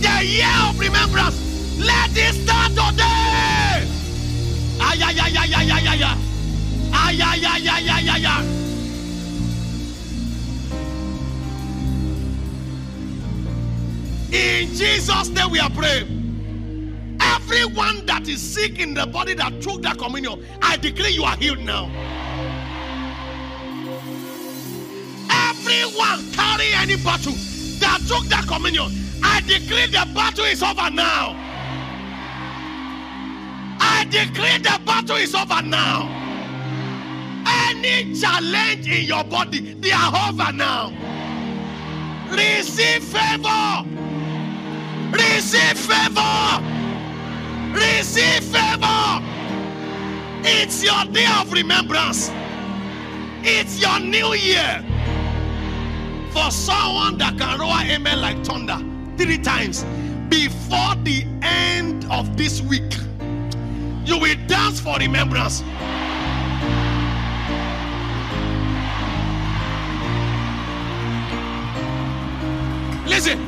[0.00, 1.36] The year of remembrance.
[1.78, 3.99] Let it start today.
[4.80, 6.16] Ay, ay, ay, ay, ay, ay, ay, ay.
[6.92, 8.60] Ay, ay, ay, ay, ay, ay, ay.
[14.32, 17.18] In Jesus' name we are praying.
[17.20, 21.36] Everyone that is sick in the body that took that communion, I declare you are
[21.36, 21.90] healed now.
[25.30, 27.32] Everyone carry any battle
[27.80, 28.90] that took that communion,
[29.22, 31.49] I declare the battle is over now.
[34.11, 36.08] Declare the battle is over now.
[37.46, 40.92] Any challenge in your body, they are over now.
[42.30, 43.84] Receive favor.
[45.12, 46.61] Receive favor.
[47.72, 49.22] Receive favor.
[50.42, 52.30] It's your day of remembrance.
[53.42, 54.84] It's your new year.
[56.32, 58.78] For someone that can roar amen like thunder
[59.16, 59.84] three times
[60.28, 62.92] before the end of this week,
[64.05, 65.62] you will dance for remembrance.
[73.07, 73.38] Listen,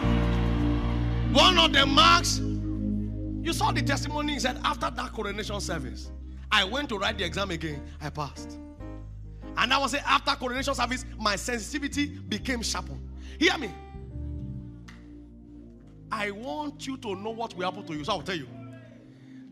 [1.32, 6.10] one of the marks, you saw the testimony, he said, after that coronation service,
[6.50, 7.82] I went to write the exam again.
[8.00, 8.58] I passed.
[9.56, 13.08] And I was saying, after coronation service, my sensitivity became sharpened.
[13.38, 13.70] Hear me.
[16.10, 18.04] I want you to know what will happen to you.
[18.04, 18.46] So I'll tell you.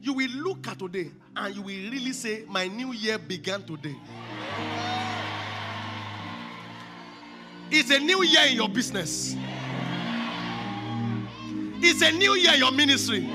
[0.03, 3.97] You will look at today and you will really say, My new year began today.
[7.71, 9.37] It's a new year in your business.
[11.83, 13.29] It's a new year in your ministry.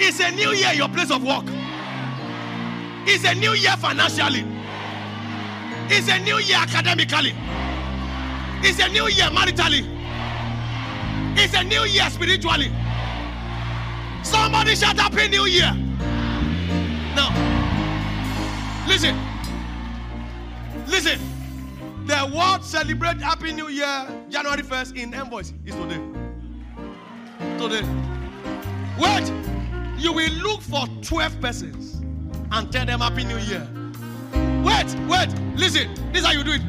[0.00, 1.44] It's a new year in your place of work.
[3.06, 4.44] It's a new year financially.
[5.90, 7.34] It's a new year academically.
[8.62, 9.84] It's a new year maritally.
[11.36, 12.70] It's a new year spiritually.
[14.28, 15.72] Somebody shout happy new year.
[17.16, 17.30] Now,
[18.86, 19.16] listen.
[20.86, 21.18] Listen.
[22.06, 26.00] The world celebrate Happy New Year January 1st in Envoys is today.
[27.56, 27.88] Today.
[28.98, 29.32] Wait.
[29.96, 32.02] You will look for 12 persons
[32.52, 33.66] and tell them Happy New Year.
[34.62, 35.34] Wait, wait.
[35.56, 35.88] Listen.
[36.12, 36.62] This is how you do it.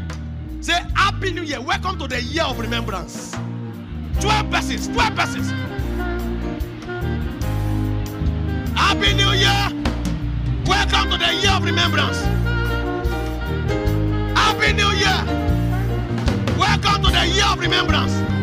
[0.61, 1.59] Say Happy New Year.
[1.59, 3.35] Welcome to the year of remembrance.
[4.21, 4.87] 12 persons.
[4.87, 5.78] 12 persons.
[8.79, 9.63] Happy New Year.
[10.65, 12.19] Welcome to the year of remembrance.
[14.39, 15.19] Happy New Year.
[16.57, 18.38] Welcome to the year of remembrance.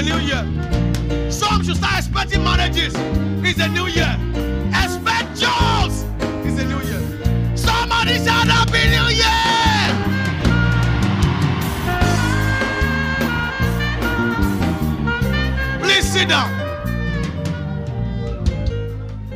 [0.00, 1.30] A new year.
[1.30, 2.94] Some should start expecting marriages.
[3.44, 4.16] It's a new year.
[4.72, 6.04] Expect jobs.
[6.46, 7.56] It's a new year.
[7.56, 9.88] Somebody shout Happy New Year.
[15.82, 16.50] Please sit down.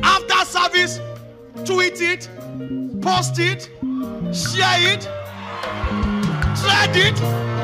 [0.01, 0.99] After service,
[1.63, 2.27] tweet it,
[3.01, 3.69] post it,
[4.33, 5.03] share it,
[6.57, 7.54] thread it.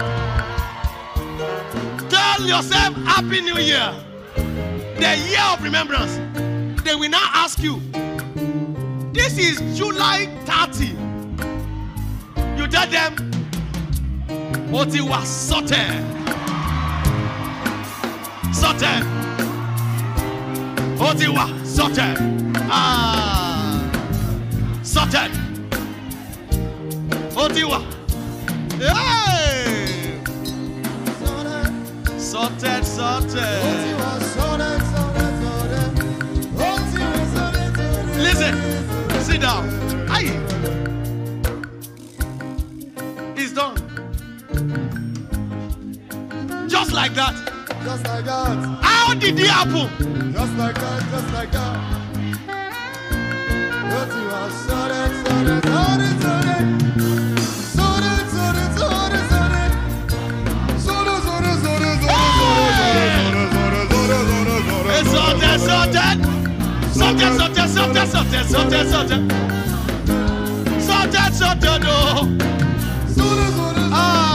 [2.41, 3.93] Tell yourself Happy New Year.
[4.35, 6.15] The year of remembrance.
[6.83, 7.79] They will now ask you,
[9.13, 10.87] this is July 30.
[12.57, 13.15] You tell them,
[14.71, 15.77] what it was sorted.
[18.51, 19.05] Sorted.
[20.99, 22.17] What it was sorted.
[22.71, 23.87] Ah.
[24.81, 25.31] Sorted.
[27.35, 27.83] What it was.
[28.79, 29.20] Hey.
[32.31, 33.91] Sorted, sorted.
[38.15, 38.55] Listen,
[39.21, 39.67] sit down.
[40.09, 40.31] Aye.
[43.35, 43.75] It's done.
[46.69, 47.35] Just like that.
[47.83, 49.89] Just like that, How did it happen?
[50.31, 51.77] just like that, just like that.
[53.91, 56.21] What you are, sorted, sorted, sorted.
[56.21, 57.30] Sorted,
[73.93, 74.31] Ah.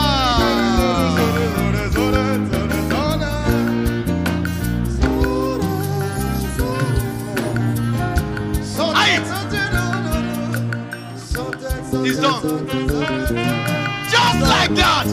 [14.10, 15.06] Just like that.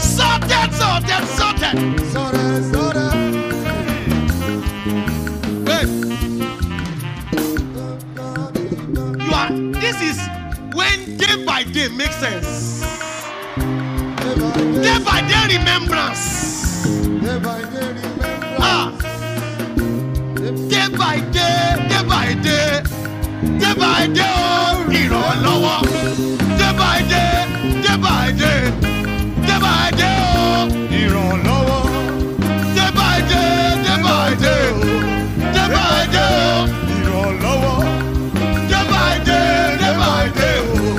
[0.00, 2.81] Sorted, sorted, sorted.
[11.64, 12.80] By day makes sense.
[14.82, 16.24] Day by day remembrance.
[18.58, 18.90] Ah,
[20.68, 22.82] day by day, day by day,
[23.60, 25.78] day by day, oh, ìrànlọ́wọ́.
[26.58, 27.34] Day by day,
[27.84, 28.62] day by day,
[29.46, 30.68] day by day, oh,
[31.00, 31.82] Ìrànlọ́wọ́.
[32.76, 33.52] day by day,
[33.84, 34.64] day by day,
[35.54, 37.76] day by day, oh, Ìrànlọ́wọ́.
[38.70, 39.50] day by day,
[39.80, 40.91] day by day, oh,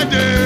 [0.00, 0.39] jáde.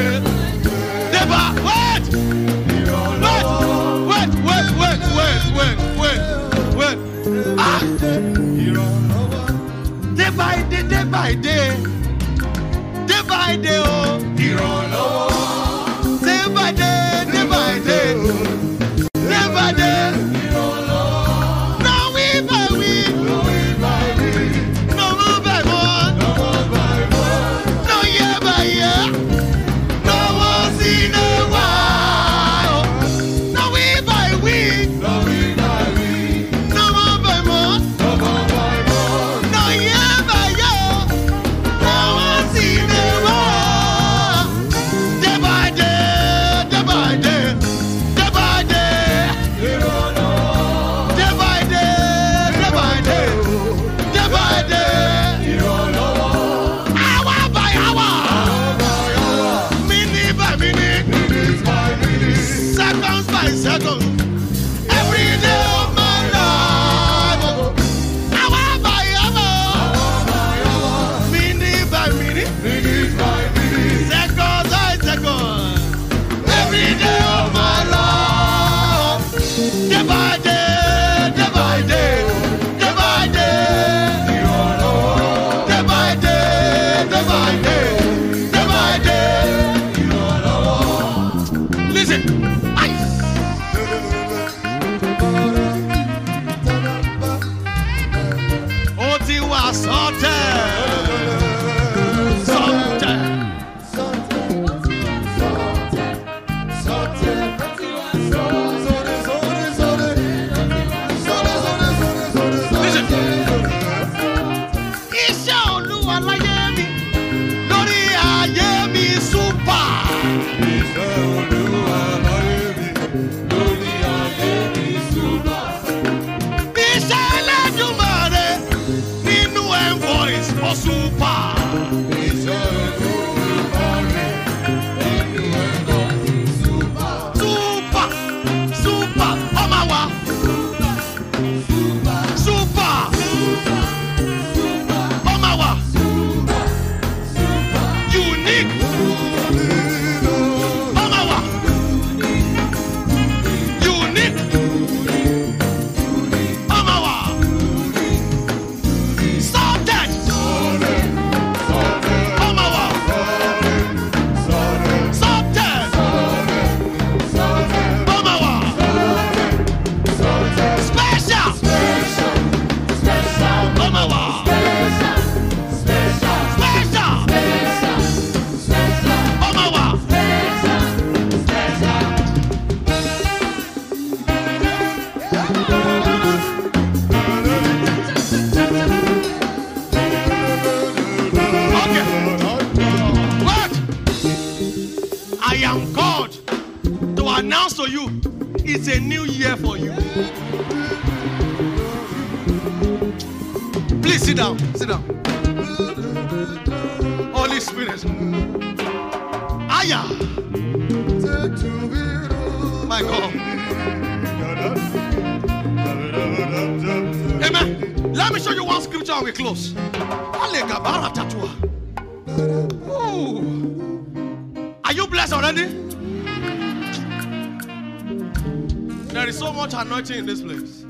[229.95, 230.85] In this place.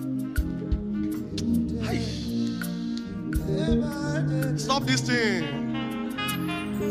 [1.84, 1.98] Hi.
[4.57, 6.16] Stop this thing.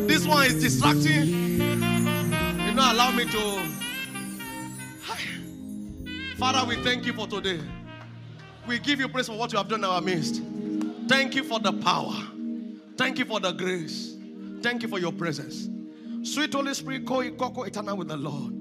[0.07, 1.26] This one is distracting.
[1.26, 3.39] You not allow me to.
[5.01, 5.22] Hi.
[6.38, 7.59] Father, we thank you for today.
[8.68, 10.43] We give you praise for what you have done in our midst.
[11.07, 12.14] Thank you for the power.
[12.95, 14.16] Thank you for the grace.
[14.61, 15.68] Thank you for your presence.
[16.32, 18.53] Sweet Holy Spirit, co equal eternal with the Lord,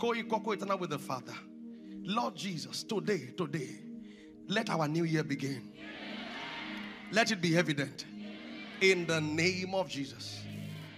[0.00, 1.34] co equal eternal with the Father.
[2.06, 3.80] Lord Jesus, today, today,
[4.46, 5.72] let our new year begin.
[7.10, 8.04] Let it be evident
[8.80, 10.40] in the name of Jesus.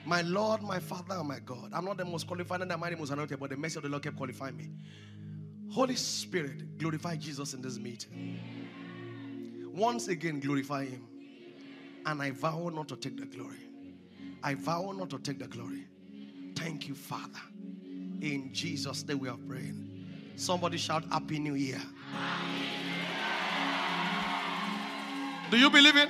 [0.04, 1.70] My Lord, my Father, and my God.
[1.72, 3.88] I'm not the most qualified and the mighty most anointed, but the mercy of the
[3.88, 4.68] Lord kept qualifying me.
[5.70, 8.38] Holy Spirit, glorify Jesus in this meeting.
[9.74, 11.06] Once again, glorify Him.
[12.04, 13.68] And I vow not to take the glory.
[14.42, 15.86] I vow not to take the glory.
[16.54, 17.40] Thank you, Father.
[18.20, 19.87] In Jesus' name we are praying.
[20.38, 21.80] Somebody shout Happy New Year.
[25.50, 26.08] Do you believe it?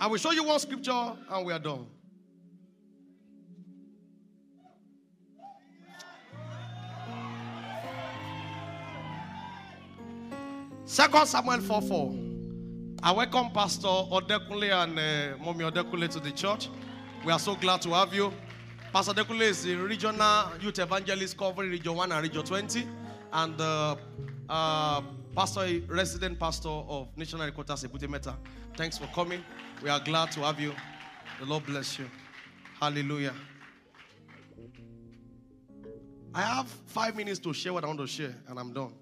[0.00, 1.86] I will show you one scripture and we are done.
[10.84, 12.14] Second Samuel 4 4.
[13.04, 16.68] I welcome Pastor Odekunle and uh, Mommy Odekunle to the church.
[17.24, 18.32] We are so glad to have you.
[18.92, 22.86] Pastor Odekunle is the regional youth evangelist covering Region 1 and Region 20,
[23.32, 23.96] and uh,
[24.50, 25.00] uh,
[25.34, 28.36] Pastor, resident pastor of National Headquarters Ebute Metta.
[28.76, 29.42] Thanks for coming.
[29.82, 30.74] We are glad to have you.
[31.40, 32.04] The Lord bless you.
[32.78, 33.32] Hallelujah.
[36.34, 38.92] I have five minutes to share what I want to share, and I'm done.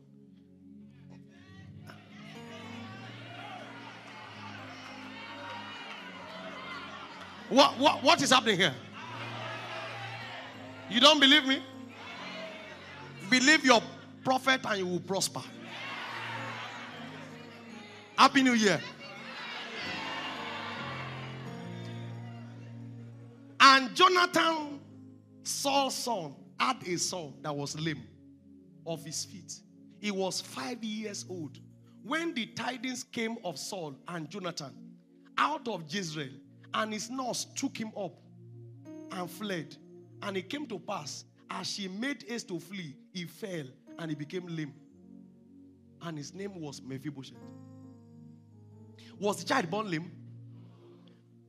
[7.48, 8.74] What, what, what is happening here?
[10.90, 11.62] You don't believe me?
[13.30, 13.80] Believe your
[14.24, 15.40] prophet and you will prosper.
[18.16, 18.80] Happy New Year.
[23.60, 24.80] And Jonathan,
[25.44, 28.02] Saul's son, had a son that was lame
[28.84, 29.60] of his feet.
[30.00, 31.58] He was five years old
[32.02, 34.74] when the tidings came of Saul and Jonathan
[35.38, 36.32] out of Jezreel,
[36.74, 38.12] and his nurse took him up
[39.12, 39.76] and fled.
[40.22, 43.66] And it came to pass, as she made haste to flee, he fell
[43.98, 44.74] and he became lame.
[46.02, 47.36] And his name was Mephibosheth.
[49.18, 50.10] Was the child born lame?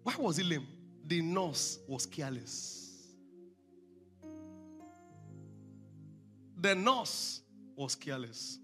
[0.04, 0.68] Why was he lame?
[1.06, 2.78] The nurse was careless.
[6.60, 7.42] The nurse
[7.76, 8.60] was careless.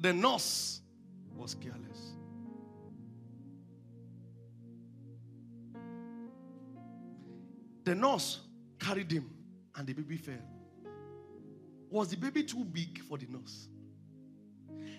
[0.00, 0.80] The nurse
[1.36, 2.17] was careless.
[7.88, 8.40] The nurse
[8.78, 9.30] carried him
[9.74, 10.34] and the baby fell.
[11.88, 13.68] Was the baby too big for the nurse?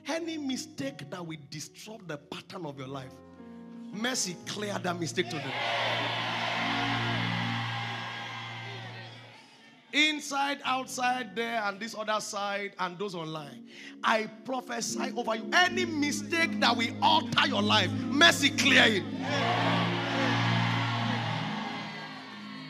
[0.08, 3.14] Any mistake that will disrupt the pattern of your life,
[3.94, 5.54] mercy clear that mistake today.
[9.94, 13.68] Inside, outside, there, and this other side, and those online.
[14.04, 15.48] I prophesy over you.
[15.54, 19.79] Any mistake that will alter your life, mercy clear it.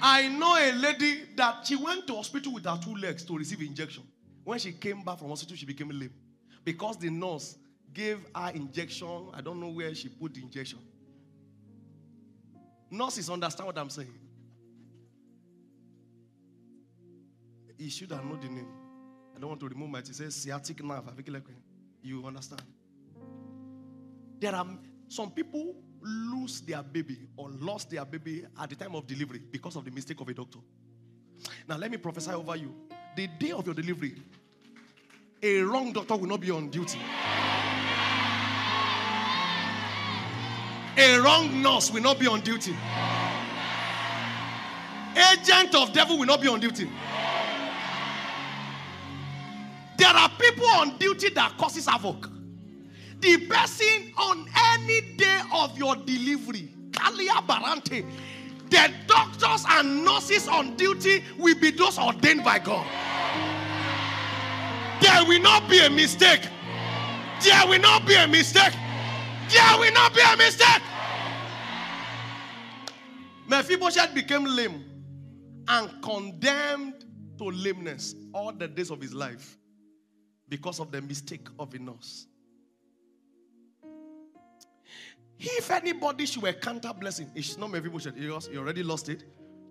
[0.02, 3.62] I know a lady that she went to hospital with her two legs to receive
[3.62, 4.04] injection.
[4.44, 6.14] When she came back from hospital, she became lame
[6.64, 7.58] because the nurse
[7.94, 9.30] gave her injection.
[9.34, 10.80] I don't know where she put the injection.
[12.92, 14.14] Nurses understand what I'm saying.
[17.78, 18.68] He should have known the name.
[19.36, 20.00] I don't want to remove my.
[20.00, 21.04] It says sciatic nerve.
[22.02, 22.62] You understand?
[24.40, 24.66] There are
[25.08, 29.76] some people lose their baby or lost their baby at the time of delivery because
[29.76, 30.60] of the mistake of a doctor.
[31.68, 32.74] Now, let me prophesy over you.
[33.16, 34.16] The day of your delivery,
[35.42, 37.00] a wrong doctor will not be on duty.
[40.98, 42.76] A wrong nurse will not be on duty.
[45.16, 46.90] Agent of devil will not be on duty.
[49.98, 52.30] There are people on duty that causes havoc.
[53.22, 58.06] The person on any day of your delivery, Kalia Barante,
[58.70, 62.86] The doctors and nurses on duty will be those ordained by God.
[65.02, 66.42] There will not be a mistake.
[67.42, 68.74] There will not be a mistake.
[69.50, 70.82] There will not be a mistake.
[73.48, 74.86] Mephibosheth became lame
[75.68, 77.06] and condemned
[77.40, 79.58] to lameness all the days of his life
[80.48, 82.28] because of the mistake of a nurse.
[85.40, 88.16] If anybody should encounter blessing, it's not Mephibosheth.
[88.16, 89.24] He he already lost it.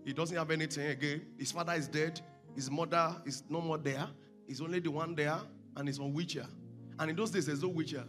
[0.05, 1.21] He doesn't have anything again.
[1.39, 2.21] His father is dead.
[2.55, 4.09] His mother is no more there.
[4.47, 5.39] He's only the one there,
[5.77, 6.47] and he's on wheelchair.
[6.99, 8.05] And in those days, there's no wheelchair.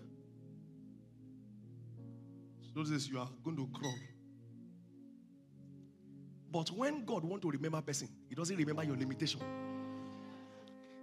[2.73, 3.93] Those days, you are going to crawl.
[6.51, 9.41] But when God wants to remember a person, He doesn't remember your limitation.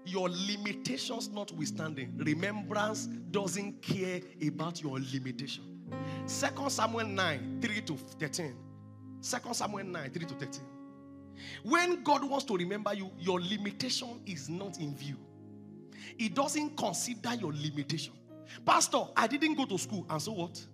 [0.07, 5.76] Your limitations notwithstanding, remembrance doesn't care about your limitation.
[6.27, 8.57] Second Samuel 9, 3 to 13.
[9.23, 10.63] 2 Samuel 9, 3 to 13.
[11.63, 15.17] When God wants to remember you, your limitation is not in view.
[16.17, 18.13] He doesn't consider your limitation.
[18.65, 20.65] Pastor, I didn't go to school, and so what?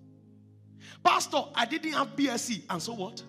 [1.04, 3.22] Pastor, I didn't have BSc, and so what?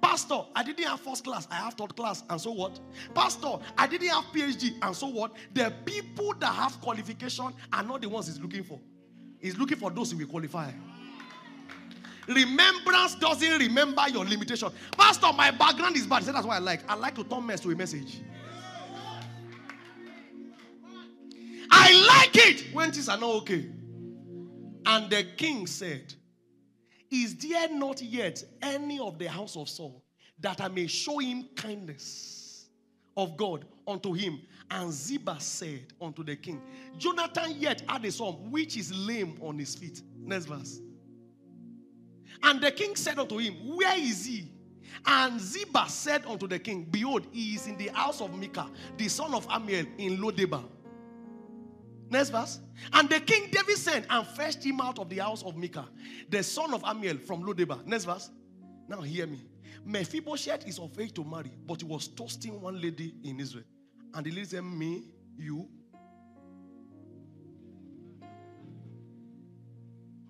[0.00, 2.80] Pastor, I didn't have first class, I have third class, and so what?
[3.14, 5.32] Pastor, I didn't have PhD, and so what?
[5.54, 8.80] The people that have qualification are not the ones he's looking for.
[9.38, 10.72] He's looking for those who will qualify.
[12.28, 14.68] Remembrance doesn't remember your limitation.
[14.96, 16.20] Pastor, my background is bad.
[16.20, 16.80] He said, That's what I like.
[16.88, 18.20] I like to turn mess to a message.
[21.70, 23.66] I like it when things are not okay.
[24.86, 26.14] And the king said,
[27.10, 30.02] Is there not yet any of the house of Saul
[30.40, 32.68] that I may show him kindness
[33.16, 34.40] of God unto him?
[34.70, 36.60] And Ziba said unto the king,
[36.98, 40.02] Jonathan yet had a son which is lame on his feet.
[40.18, 40.80] Next verse.
[42.42, 44.50] And the king said unto him, Where is he?
[45.04, 49.08] And Ziba said unto the king, Behold, he is in the house of Micah, the
[49.08, 50.64] son of Ammiel, in Lodebar.
[52.10, 52.60] Next verse.
[52.92, 55.88] And the king David sent and fetched him out of the house of Micah,
[56.28, 57.84] the son of Ammiel from Lodebar.
[57.86, 58.30] Next verse.
[58.88, 59.40] Now hear me.
[59.84, 63.64] Mephibosheth is of age to marry, but he was toasting one lady in Israel.
[64.14, 65.04] And the lady said, Me,
[65.38, 65.68] you.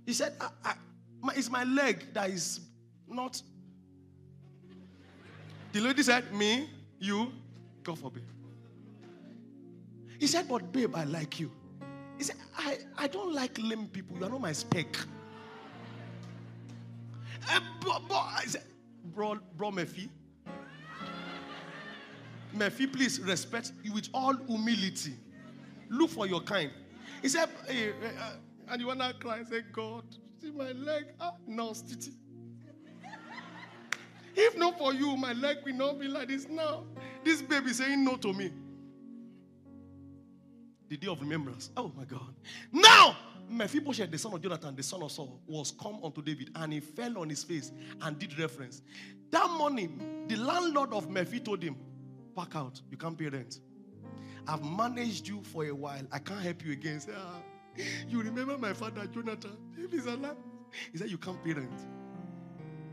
[0.05, 0.75] He said, I, I,
[1.27, 2.61] my, It's my leg that is
[3.09, 3.43] not.
[5.73, 7.33] The lady said, Me, you,
[7.83, 8.25] God forbid.
[10.19, 11.51] He said, But babe, I like you.
[12.17, 14.17] He said, I, I don't like lame people.
[14.17, 14.87] You are not my spec.
[17.49, 18.65] Uh, bro, bro, I said,
[19.15, 20.09] bro, bro, Mephi.
[22.57, 25.13] Mephi, please respect you with all humility.
[25.91, 26.71] Look for your kind.
[27.23, 28.33] He said, hey, uh,
[28.69, 30.05] and you want to cry and say, God,
[30.41, 32.13] see my leg, ah, nasty.
[34.35, 36.85] If not for you, my leg will not be like this now.
[37.25, 38.53] This baby saying no to me
[40.89, 41.71] the day of remembrance.
[41.77, 42.35] Oh my God.
[42.73, 43.17] Now,
[43.49, 46.81] Mephibosheth, the son of Jonathan, the son of Saul, was come unto David and he
[46.81, 47.73] fell on his face
[48.03, 48.83] and did reference.
[49.31, 51.77] That morning, the landlord of Mephi told him,
[52.37, 53.61] Pack out, you can't pay rent.
[54.47, 56.03] I've managed you for a while.
[56.13, 57.01] I can't help you again.
[57.01, 57.41] Say, ah,
[58.09, 59.57] you remember my father, Jonathan?
[59.77, 60.37] If he's alive,
[60.93, 61.71] he said, You can't pay rent.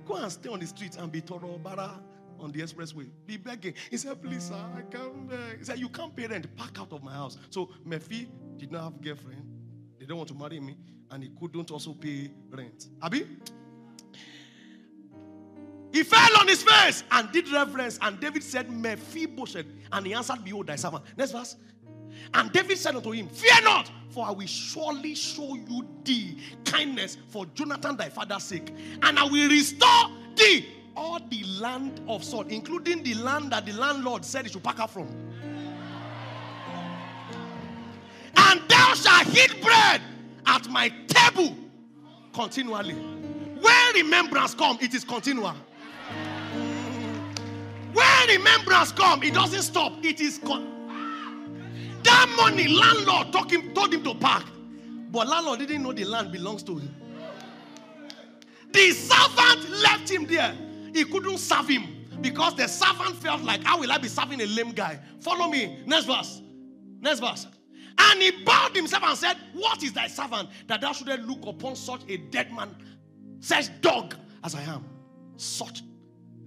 [0.05, 1.99] Go and stay on the street and be Toro Bara
[2.39, 3.09] on the expressway.
[3.25, 3.73] Be begging.
[3.89, 5.59] He said, Please, sir, I can't beg.
[5.59, 6.53] He said, You can't pay rent.
[6.55, 7.37] Pack out of my house.
[7.49, 8.27] So Mephi
[8.57, 9.45] did not have a girlfriend.
[9.99, 10.75] They don't want to marry me.
[11.11, 12.87] And he couldn't also pay rent.
[13.01, 13.25] Abi?
[15.93, 17.99] He fell on his face and did reverence.
[18.01, 19.67] And David said, Mephibosheth.
[19.91, 21.03] And he answered, Behold, thy servant.
[21.15, 21.55] Next verse.
[22.33, 27.17] And David said unto him, Fear not, for I will surely show you thee kindness
[27.29, 32.43] for Jonathan thy father's sake, and I will restore thee all the land of Saul,
[32.43, 35.07] including the land that the landlord said he should pack up from.
[38.35, 40.01] And thou shalt eat bread
[40.45, 41.55] at my table
[42.33, 42.93] continually.
[42.93, 45.55] When remembrance come, it is continual.
[47.93, 50.03] When remembrance come, it doesn't stop.
[50.03, 50.72] It is con-
[52.03, 54.45] that money landlord told him, told him to park.
[55.11, 56.95] but landlord didn't know the land belongs to him.
[58.71, 60.55] The servant left him there.
[60.93, 64.45] He couldn't serve him because the servant felt like, How will I be serving a
[64.45, 64.99] lame guy?
[65.19, 65.83] Follow me.
[65.85, 66.41] Next verse.
[66.99, 67.47] Next verse.
[67.97, 71.75] And he bowed himself and said, What is thy servant that thou shouldest look upon
[71.75, 72.75] such a dead man,
[73.39, 74.85] such dog as I am?
[75.37, 75.83] Such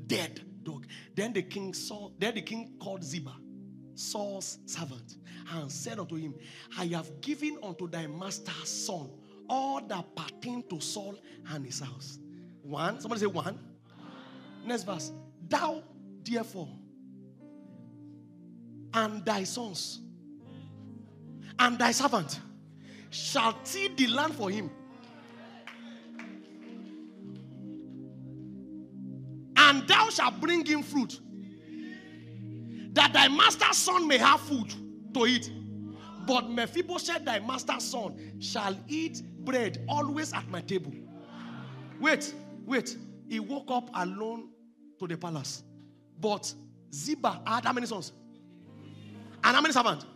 [0.07, 0.87] dead dog.
[1.15, 3.35] Then the king saw, then the king called Ziba,
[3.97, 5.17] Saul's servant,
[5.53, 6.35] and said unto him,
[6.79, 9.11] I have given unto thy master's son
[9.49, 11.17] all that pertain to Saul
[11.51, 12.19] and his house.
[12.63, 13.59] One, somebody say one.
[14.65, 15.13] Next verse.
[15.49, 15.83] Thou,
[16.23, 16.69] therefore,
[18.93, 20.01] and thy sons,
[21.59, 22.41] and thy servant
[23.11, 24.71] shall till the land for him.
[29.57, 31.21] And thou shalt bring him fruit,
[32.97, 34.75] that thy master's son may have food
[35.15, 35.51] to eat.
[36.27, 40.93] But Mephibosheth, thy master's son, shall eat bread always at my table.
[42.01, 42.97] Wait, wait.
[43.29, 44.49] He woke up alone
[44.99, 45.63] to the palace.
[46.19, 46.53] But
[46.93, 48.13] Ziba had how many sons?
[49.45, 50.07] And how many servants?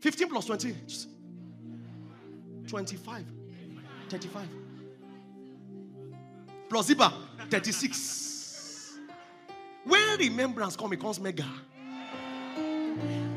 [0.00, 0.74] 15 plus 20.
[2.66, 3.24] 25.
[4.08, 4.48] 35.
[6.68, 7.12] Plus Ziba,
[7.48, 8.41] 36.
[9.84, 11.46] When remembrance comes, it comes mega.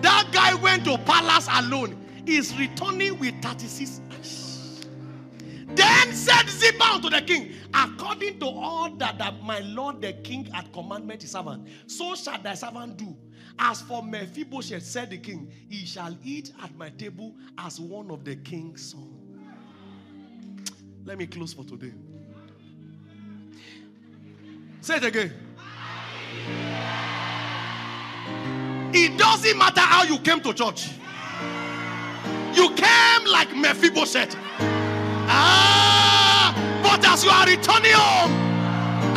[0.01, 2.01] That guy went to palace alone.
[2.27, 4.01] Is returning with 36.
[5.75, 10.45] Then said Ziba unto the king, according to all that, that my lord the king
[10.45, 13.15] had commanded his servant, so shall thy servant do.
[13.59, 18.25] As for Mephibosheth, said the king, he shall eat at my table as one of
[18.25, 19.05] the king's sons.
[21.03, 21.93] Let me close for today.
[24.81, 25.44] Say it again.
[28.93, 30.89] It doesn't matter how you came to church.
[32.53, 34.35] You came like Mephibosheth.
[35.27, 38.31] Ah, but as you are returning home,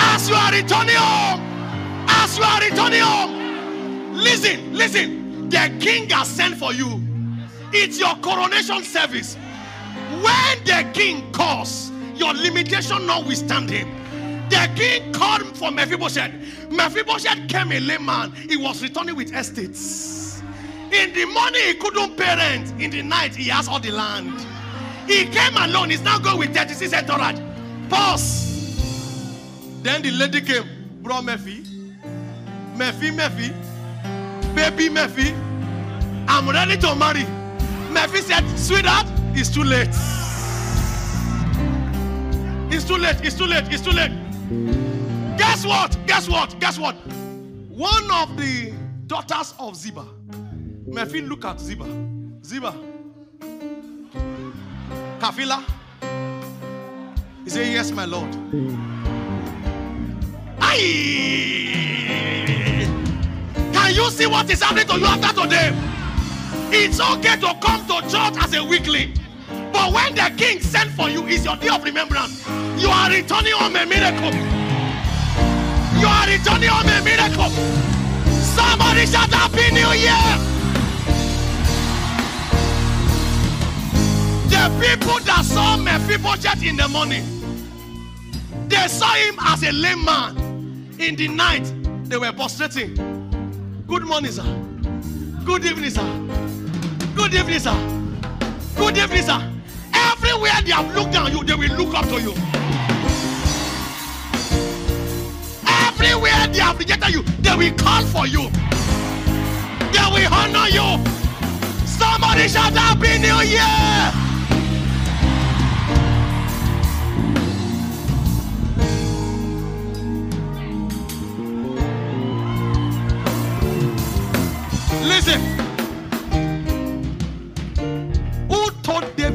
[0.01, 1.41] as you are returning home,
[2.09, 5.49] as you are returning home, listen, listen.
[5.49, 7.01] The king has sent for you.
[7.73, 9.37] It's your coronation service.
[10.11, 13.87] When the king calls, your limitation notwithstanding,
[14.59, 16.33] the king called for Mephibosheth.
[16.71, 18.33] Mephibosheth came a layman.
[18.33, 20.43] He was returning with estates.
[20.91, 22.81] In the morning, he couldn't pay rent.
[22.81, 24.47] In the night, he has all the land.
[25.07, 25.91] He came alone.
[25.91, 27.39] He's now going with 36 entourage.
[27.89, 29.83] Pause.
[29.83, 30.65] Then the lady came.
[31.03, 31.65] Bro, Mephi.
[32.75, 34.55] Mephi, Mephi.
[34.57, 35.37] Baby, Mephi.
[36.27, 37.25] I'm ready to marry.
[37.93, 39.89] Mephi said, Sweetheart, it's too late.
[42.75, 43.17] It's too late.
[43.25, 43.65] It's too late.
[43.73, 44.28] It's too late.
[44.49, 45.99] Guess what?
[46.07, 46.59] Guess what?
[46.59, 46.95] Guess what?
[47.69, 48.73] One of the
[49.07, 50.07] daughters of Ziba.
[50.89, 51.85] Mephi look at Ziba.
[52.43, 52.75] Ziba.
[55.19, 55.63] Kafila.
[57.45, 58.35] He said, Yes, my Lord.
[60.61, 61.75] Aye.
[63.73, 65.73] Can you see what is happening to you after today?
[66.71, 69.13] It's okay to come to church as a weekly.
[69.73, 72.47] But when the king sent for you, is your day of remembrance.
[72.81, 74.33] You are returning home a miracle.
[76.01, 77.51] You are returning home a miracle.
[78.55, 80.39] Somebody shout Happy New Year.
[84.49, 87.25] The people that saw Mephibosheth in the morning,
[88.69, 90.37] they saw him as a lame man.
[90.99, 91.73] In the night,
[92.09, 92.95] they were prostrating.
[93.87, 94.45] Good morning, sir.
[95.45, 96.29] Good evening, sir.
[97.15, 97.75] Good evening, sir.
[98.77, 99.58] Good evening, sir.
[100.19, 102.33] Everywhere they have looked down you, they will look up to you.
[105.67, 108.51] Everywhere they have rejected you, they will call for you.
[109.93, 111.05] They will honor you.
[111.87, 114.18] Somebody shout Happy New Year!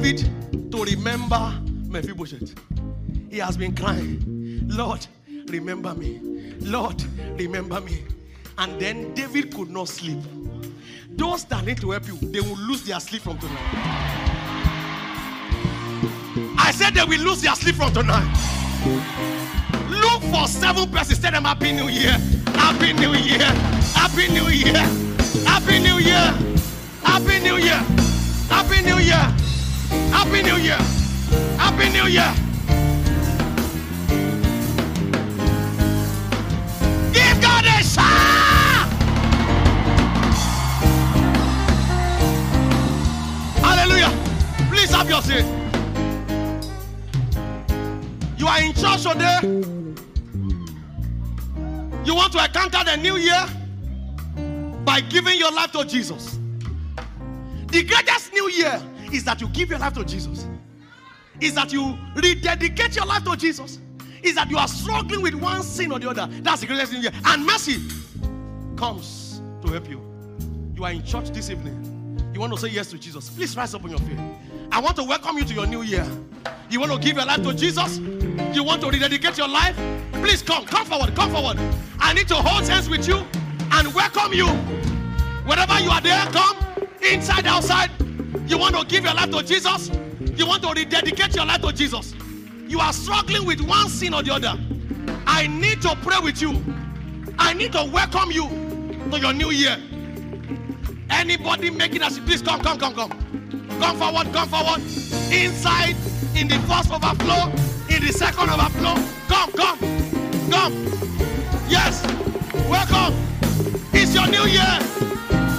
[0.03, 2.53] David to remember Mephibosheth?
[3.30, 5.07] He has been crying, Lord,
[5.47, 6.19] remember me.
[6.59, 7.01] Lord,
[7.39, 8.03] remember me.
[8.57, 10.19] And then David could not sleep.
[11.11, 13.59] Those that need to help you, they will lose their sleep from tonight.
[16.57, 18.27] I said they will lose their sleep from tonight.
[19.88, 21.19] Look for seven persons.
[21.19, 22.17] Tell them Happy New Year.
[22.47, 23.39] Happy New Year.
[23.95, 24.73] Happy New Year.
[25.45, 26.34] Happy New Year.
[27.05, 27.39] Happy New Year.
[27.39, 27.80] Happy New Year.
[28.49, 29.42] Happy New Year.
[30.11, 30.77] Happy New Year.
[31.57, 32.33] Happy New Year!
[37.13, 38.89] Give God a shout.
[43.63, 44.11] Hallelujah.
[44.69, 45.45] Please have your seat.
[48.37, 49.39] You are in church today.
[52.05, 53.45] You want to encounter the new year
[54.83, 56.37] by giving your life to Jesus.
[57.67, 58.81] The greatest new year
[59.14, 60.48] is that you give your life to Jesus.
[61.40, 63.80] Is that you rededicate your life to Jesus.
[64.22, 66.27] Is that you are struggling with one sin or the other.
[66.41, 67.11] That's the greatest new year.
[67.26, 67.80] And mercy
[68.76, 70.02] comes to help you.
[70.76, 72.31] You are in church this evening.
[72.34, 73.30] You want to say yes to Jesus.
[73.30, 74.18] Please rise up on your feet.
[74.72, 76.06] I want to welcome you to your new year.
[76.69, 77.99] You want to give your life to Jesus?
[78.53, 79.76] You want to rededicate your life?
[80.14, 81.60] Please come, come forward, come forward.
[81.99, 83.23] I need to hold hands with you
[83.72, 84.48] and welcome you.
[85.45, 86.57] Wherever you are there, come.
[87.03, 87.91] Inside, outside.
[88.45, 89.89] You want to give your life to Jesus?
[90.35, 92.13] You want to rededicate your life to Jesus?
[92.67, 94.59] You are struggling with one sin or the other.
[95.25, 96.61] I need to pray with you.
[97.39, 98.47] I need to welcome you
[99.11, 99.77] to your new year.
[101.09, 103.11] Anybody making us, please come, come, come, come.
[103.79, 104.81] Come forward, come forward.
[105.31, 105.95] Inside,
[106.35, 107.51] in the first overflow,
[107.89, 108.95] in the second overflow.
[109.27, 109.79] Come, come,
[110.49, 110.73] come.
[111.69, 112.03] Yes,
[112.69, 113.15] welcome.
[113.93, 114.77] It's your new year.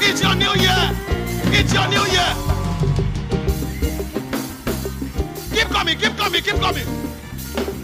[0.01, 0.91] It's your new year.
[1.57, 2.55] It's your new year.
[5.55, 6.85] Keep coming, keep coming, keep coming.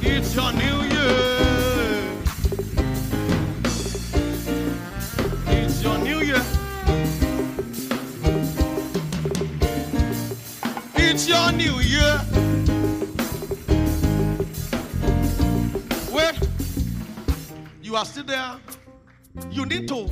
[0.02, 2.10] It's your new year.
[5.46, 6.42] It's your new year.
[10.96, 12.20] It's your new year.
[16.10, 16.38] Wait.
[17.82, 18.56] You are still there.
[19.52, 20.08] You need to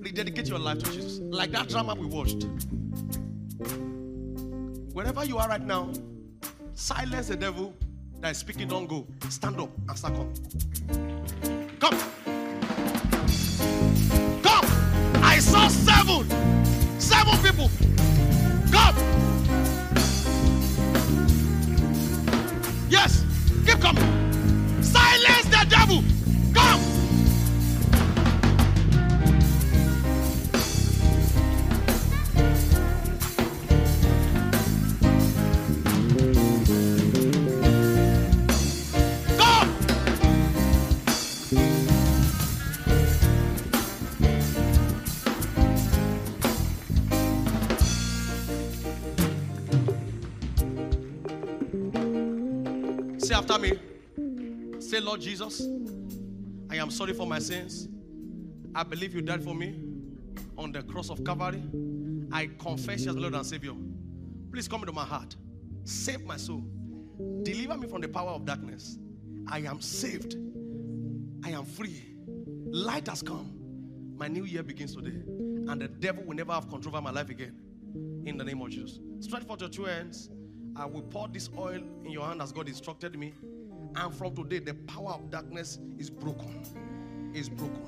[0.00, 1.20] rededicate your life to Jesus.
[1.20, 2.44] Like that drama we watched.
[4.92, 5.90] Wherever you are right now,
[6.74, 7.74] silence the devil
[8.20, 8.68] that is speaking.
[8.68, 9.06] Don't go.
[9.28, 10.32] Stand up and start come.
[11.78, 11.98] Come.
[14.42, 14.66] Come.
[15.22, 16.28] I saw seven.
[17.00, 17.70] Seven people.
[18.72, 18.96] Come.
[22.88, 23.24] Yes.
[23.66, 24.82] Keep coming.
[24.82, 26.17] Silence the devil.
[53.58, 54.80] After me.
[54.80, 55.66] Say, Lord Jesus,
[56.70, 57.88] I am sorry for my sins.
[58.74, 59.80] I believe you died for me
[60.56, 61.62] on the cross of Calvary.
[62.30, 63.72] I confess you as Lord and Savior.
[64.52, 65.34] Please come into my heart.
[65.84, 66.64] Save my soul.
[67.42, 68.98] Deliver me from the power of darkness.
[69.46, 70.36] I am saved.
[71.44, 72.02] I am free.
[72.66, 73.54] Light has come.
[74.16, 75.22] My new year begins today.
[75.70, 77.56] And the devil will never have control over my life again.
[78.26, 79.00] In the name of Jesus.
[79.20, 80.28] Stretch forth your two hands.
[80.78, 83.34] I will pour this oil in your hand as God instructed me.
[83.96, 86.62] And from today, the power of darkness is broken.
[87.34, 87.82] Is broken.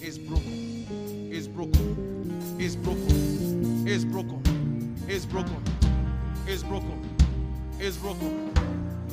[0.00, 1.26] Is broken.
[1.32, 2.60] Is broken.
[2.60, 3.86] Is broken.
[3.88, 4.94] Is broken.
[5.08, 5.64] Is broken.
[6.46, 7.14] Is broken.
[7.80, 8.52] Is broken.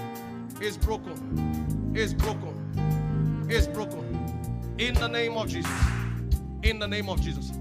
[0.61, 1.93] Is broken.
[1.95, 3.47] Is broken.
[3.49, 4.75] Is broken.
[4.77, 5.71] In the name of Jesus.
[6.63, 7.51] In the name of Jesus.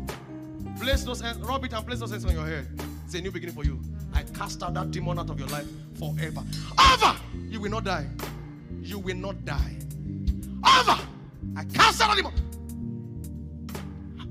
[0.80, 2.66] Place those hands, rub it and place those hands on your head.
[3.04, 3.80] It's a new beginning for you.
[4.12, 6.42] I cast out that demon out of your life forever.
[6.78, 7.16] Over!
[7.48, 8.06] You will not die.
[8.82, 9.76] You will not die.
[10.66, 11.00] Over!
[11.56, 12.32] I cast out that demon.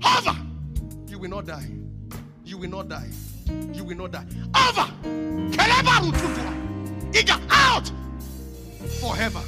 [0.06, 0.38] Over!
[1.07, 1.69] You will not die.
[2.44, 3.10] You will not die.
[3.73, 4.26] You will not die.
[4.56, 4.94] Over!
[7.49, 7.91] Out!
[9.01, 9.41] Forever.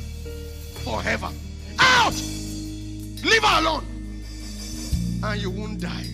[0.83, 1.29] Forever.
[1.79, 2.13] Out!
[3.23, 3.85] Leave her alone.
[5.23, 5.99] And you won't die.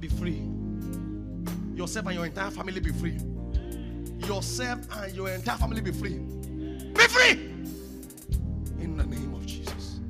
[0.00, 0.42] Be free.
[1.74, 3.18] Yourself and your entire family be free.
[4.26, 6.18] Yourself and your entire family be free.
[6.18, 7.32] Be free!
[8.80, 10.00] In the name of Jesus.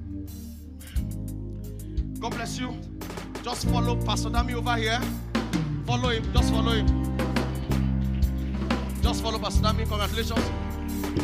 [2.19, 2.77] God bless you.
[3.43, 5.01] Just follow Pastor Dami over here.
[5.87, 6.33] Follow him.
[6.33, 6.87] Just follow him.
[9.03, 9.89] Just follow Pastor Dami.
[9.89, 10.51] Congratulations.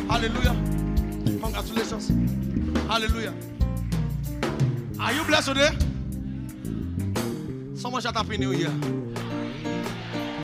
[0.09, 0.55] Hallelujah.
[1.39, 2.09] Congratulations.
[2.87, 3.33] Hallelujah.
[4.99, 5.69] Are you blessed today?
[7.75, 8.71] Someone shout Happy New Year.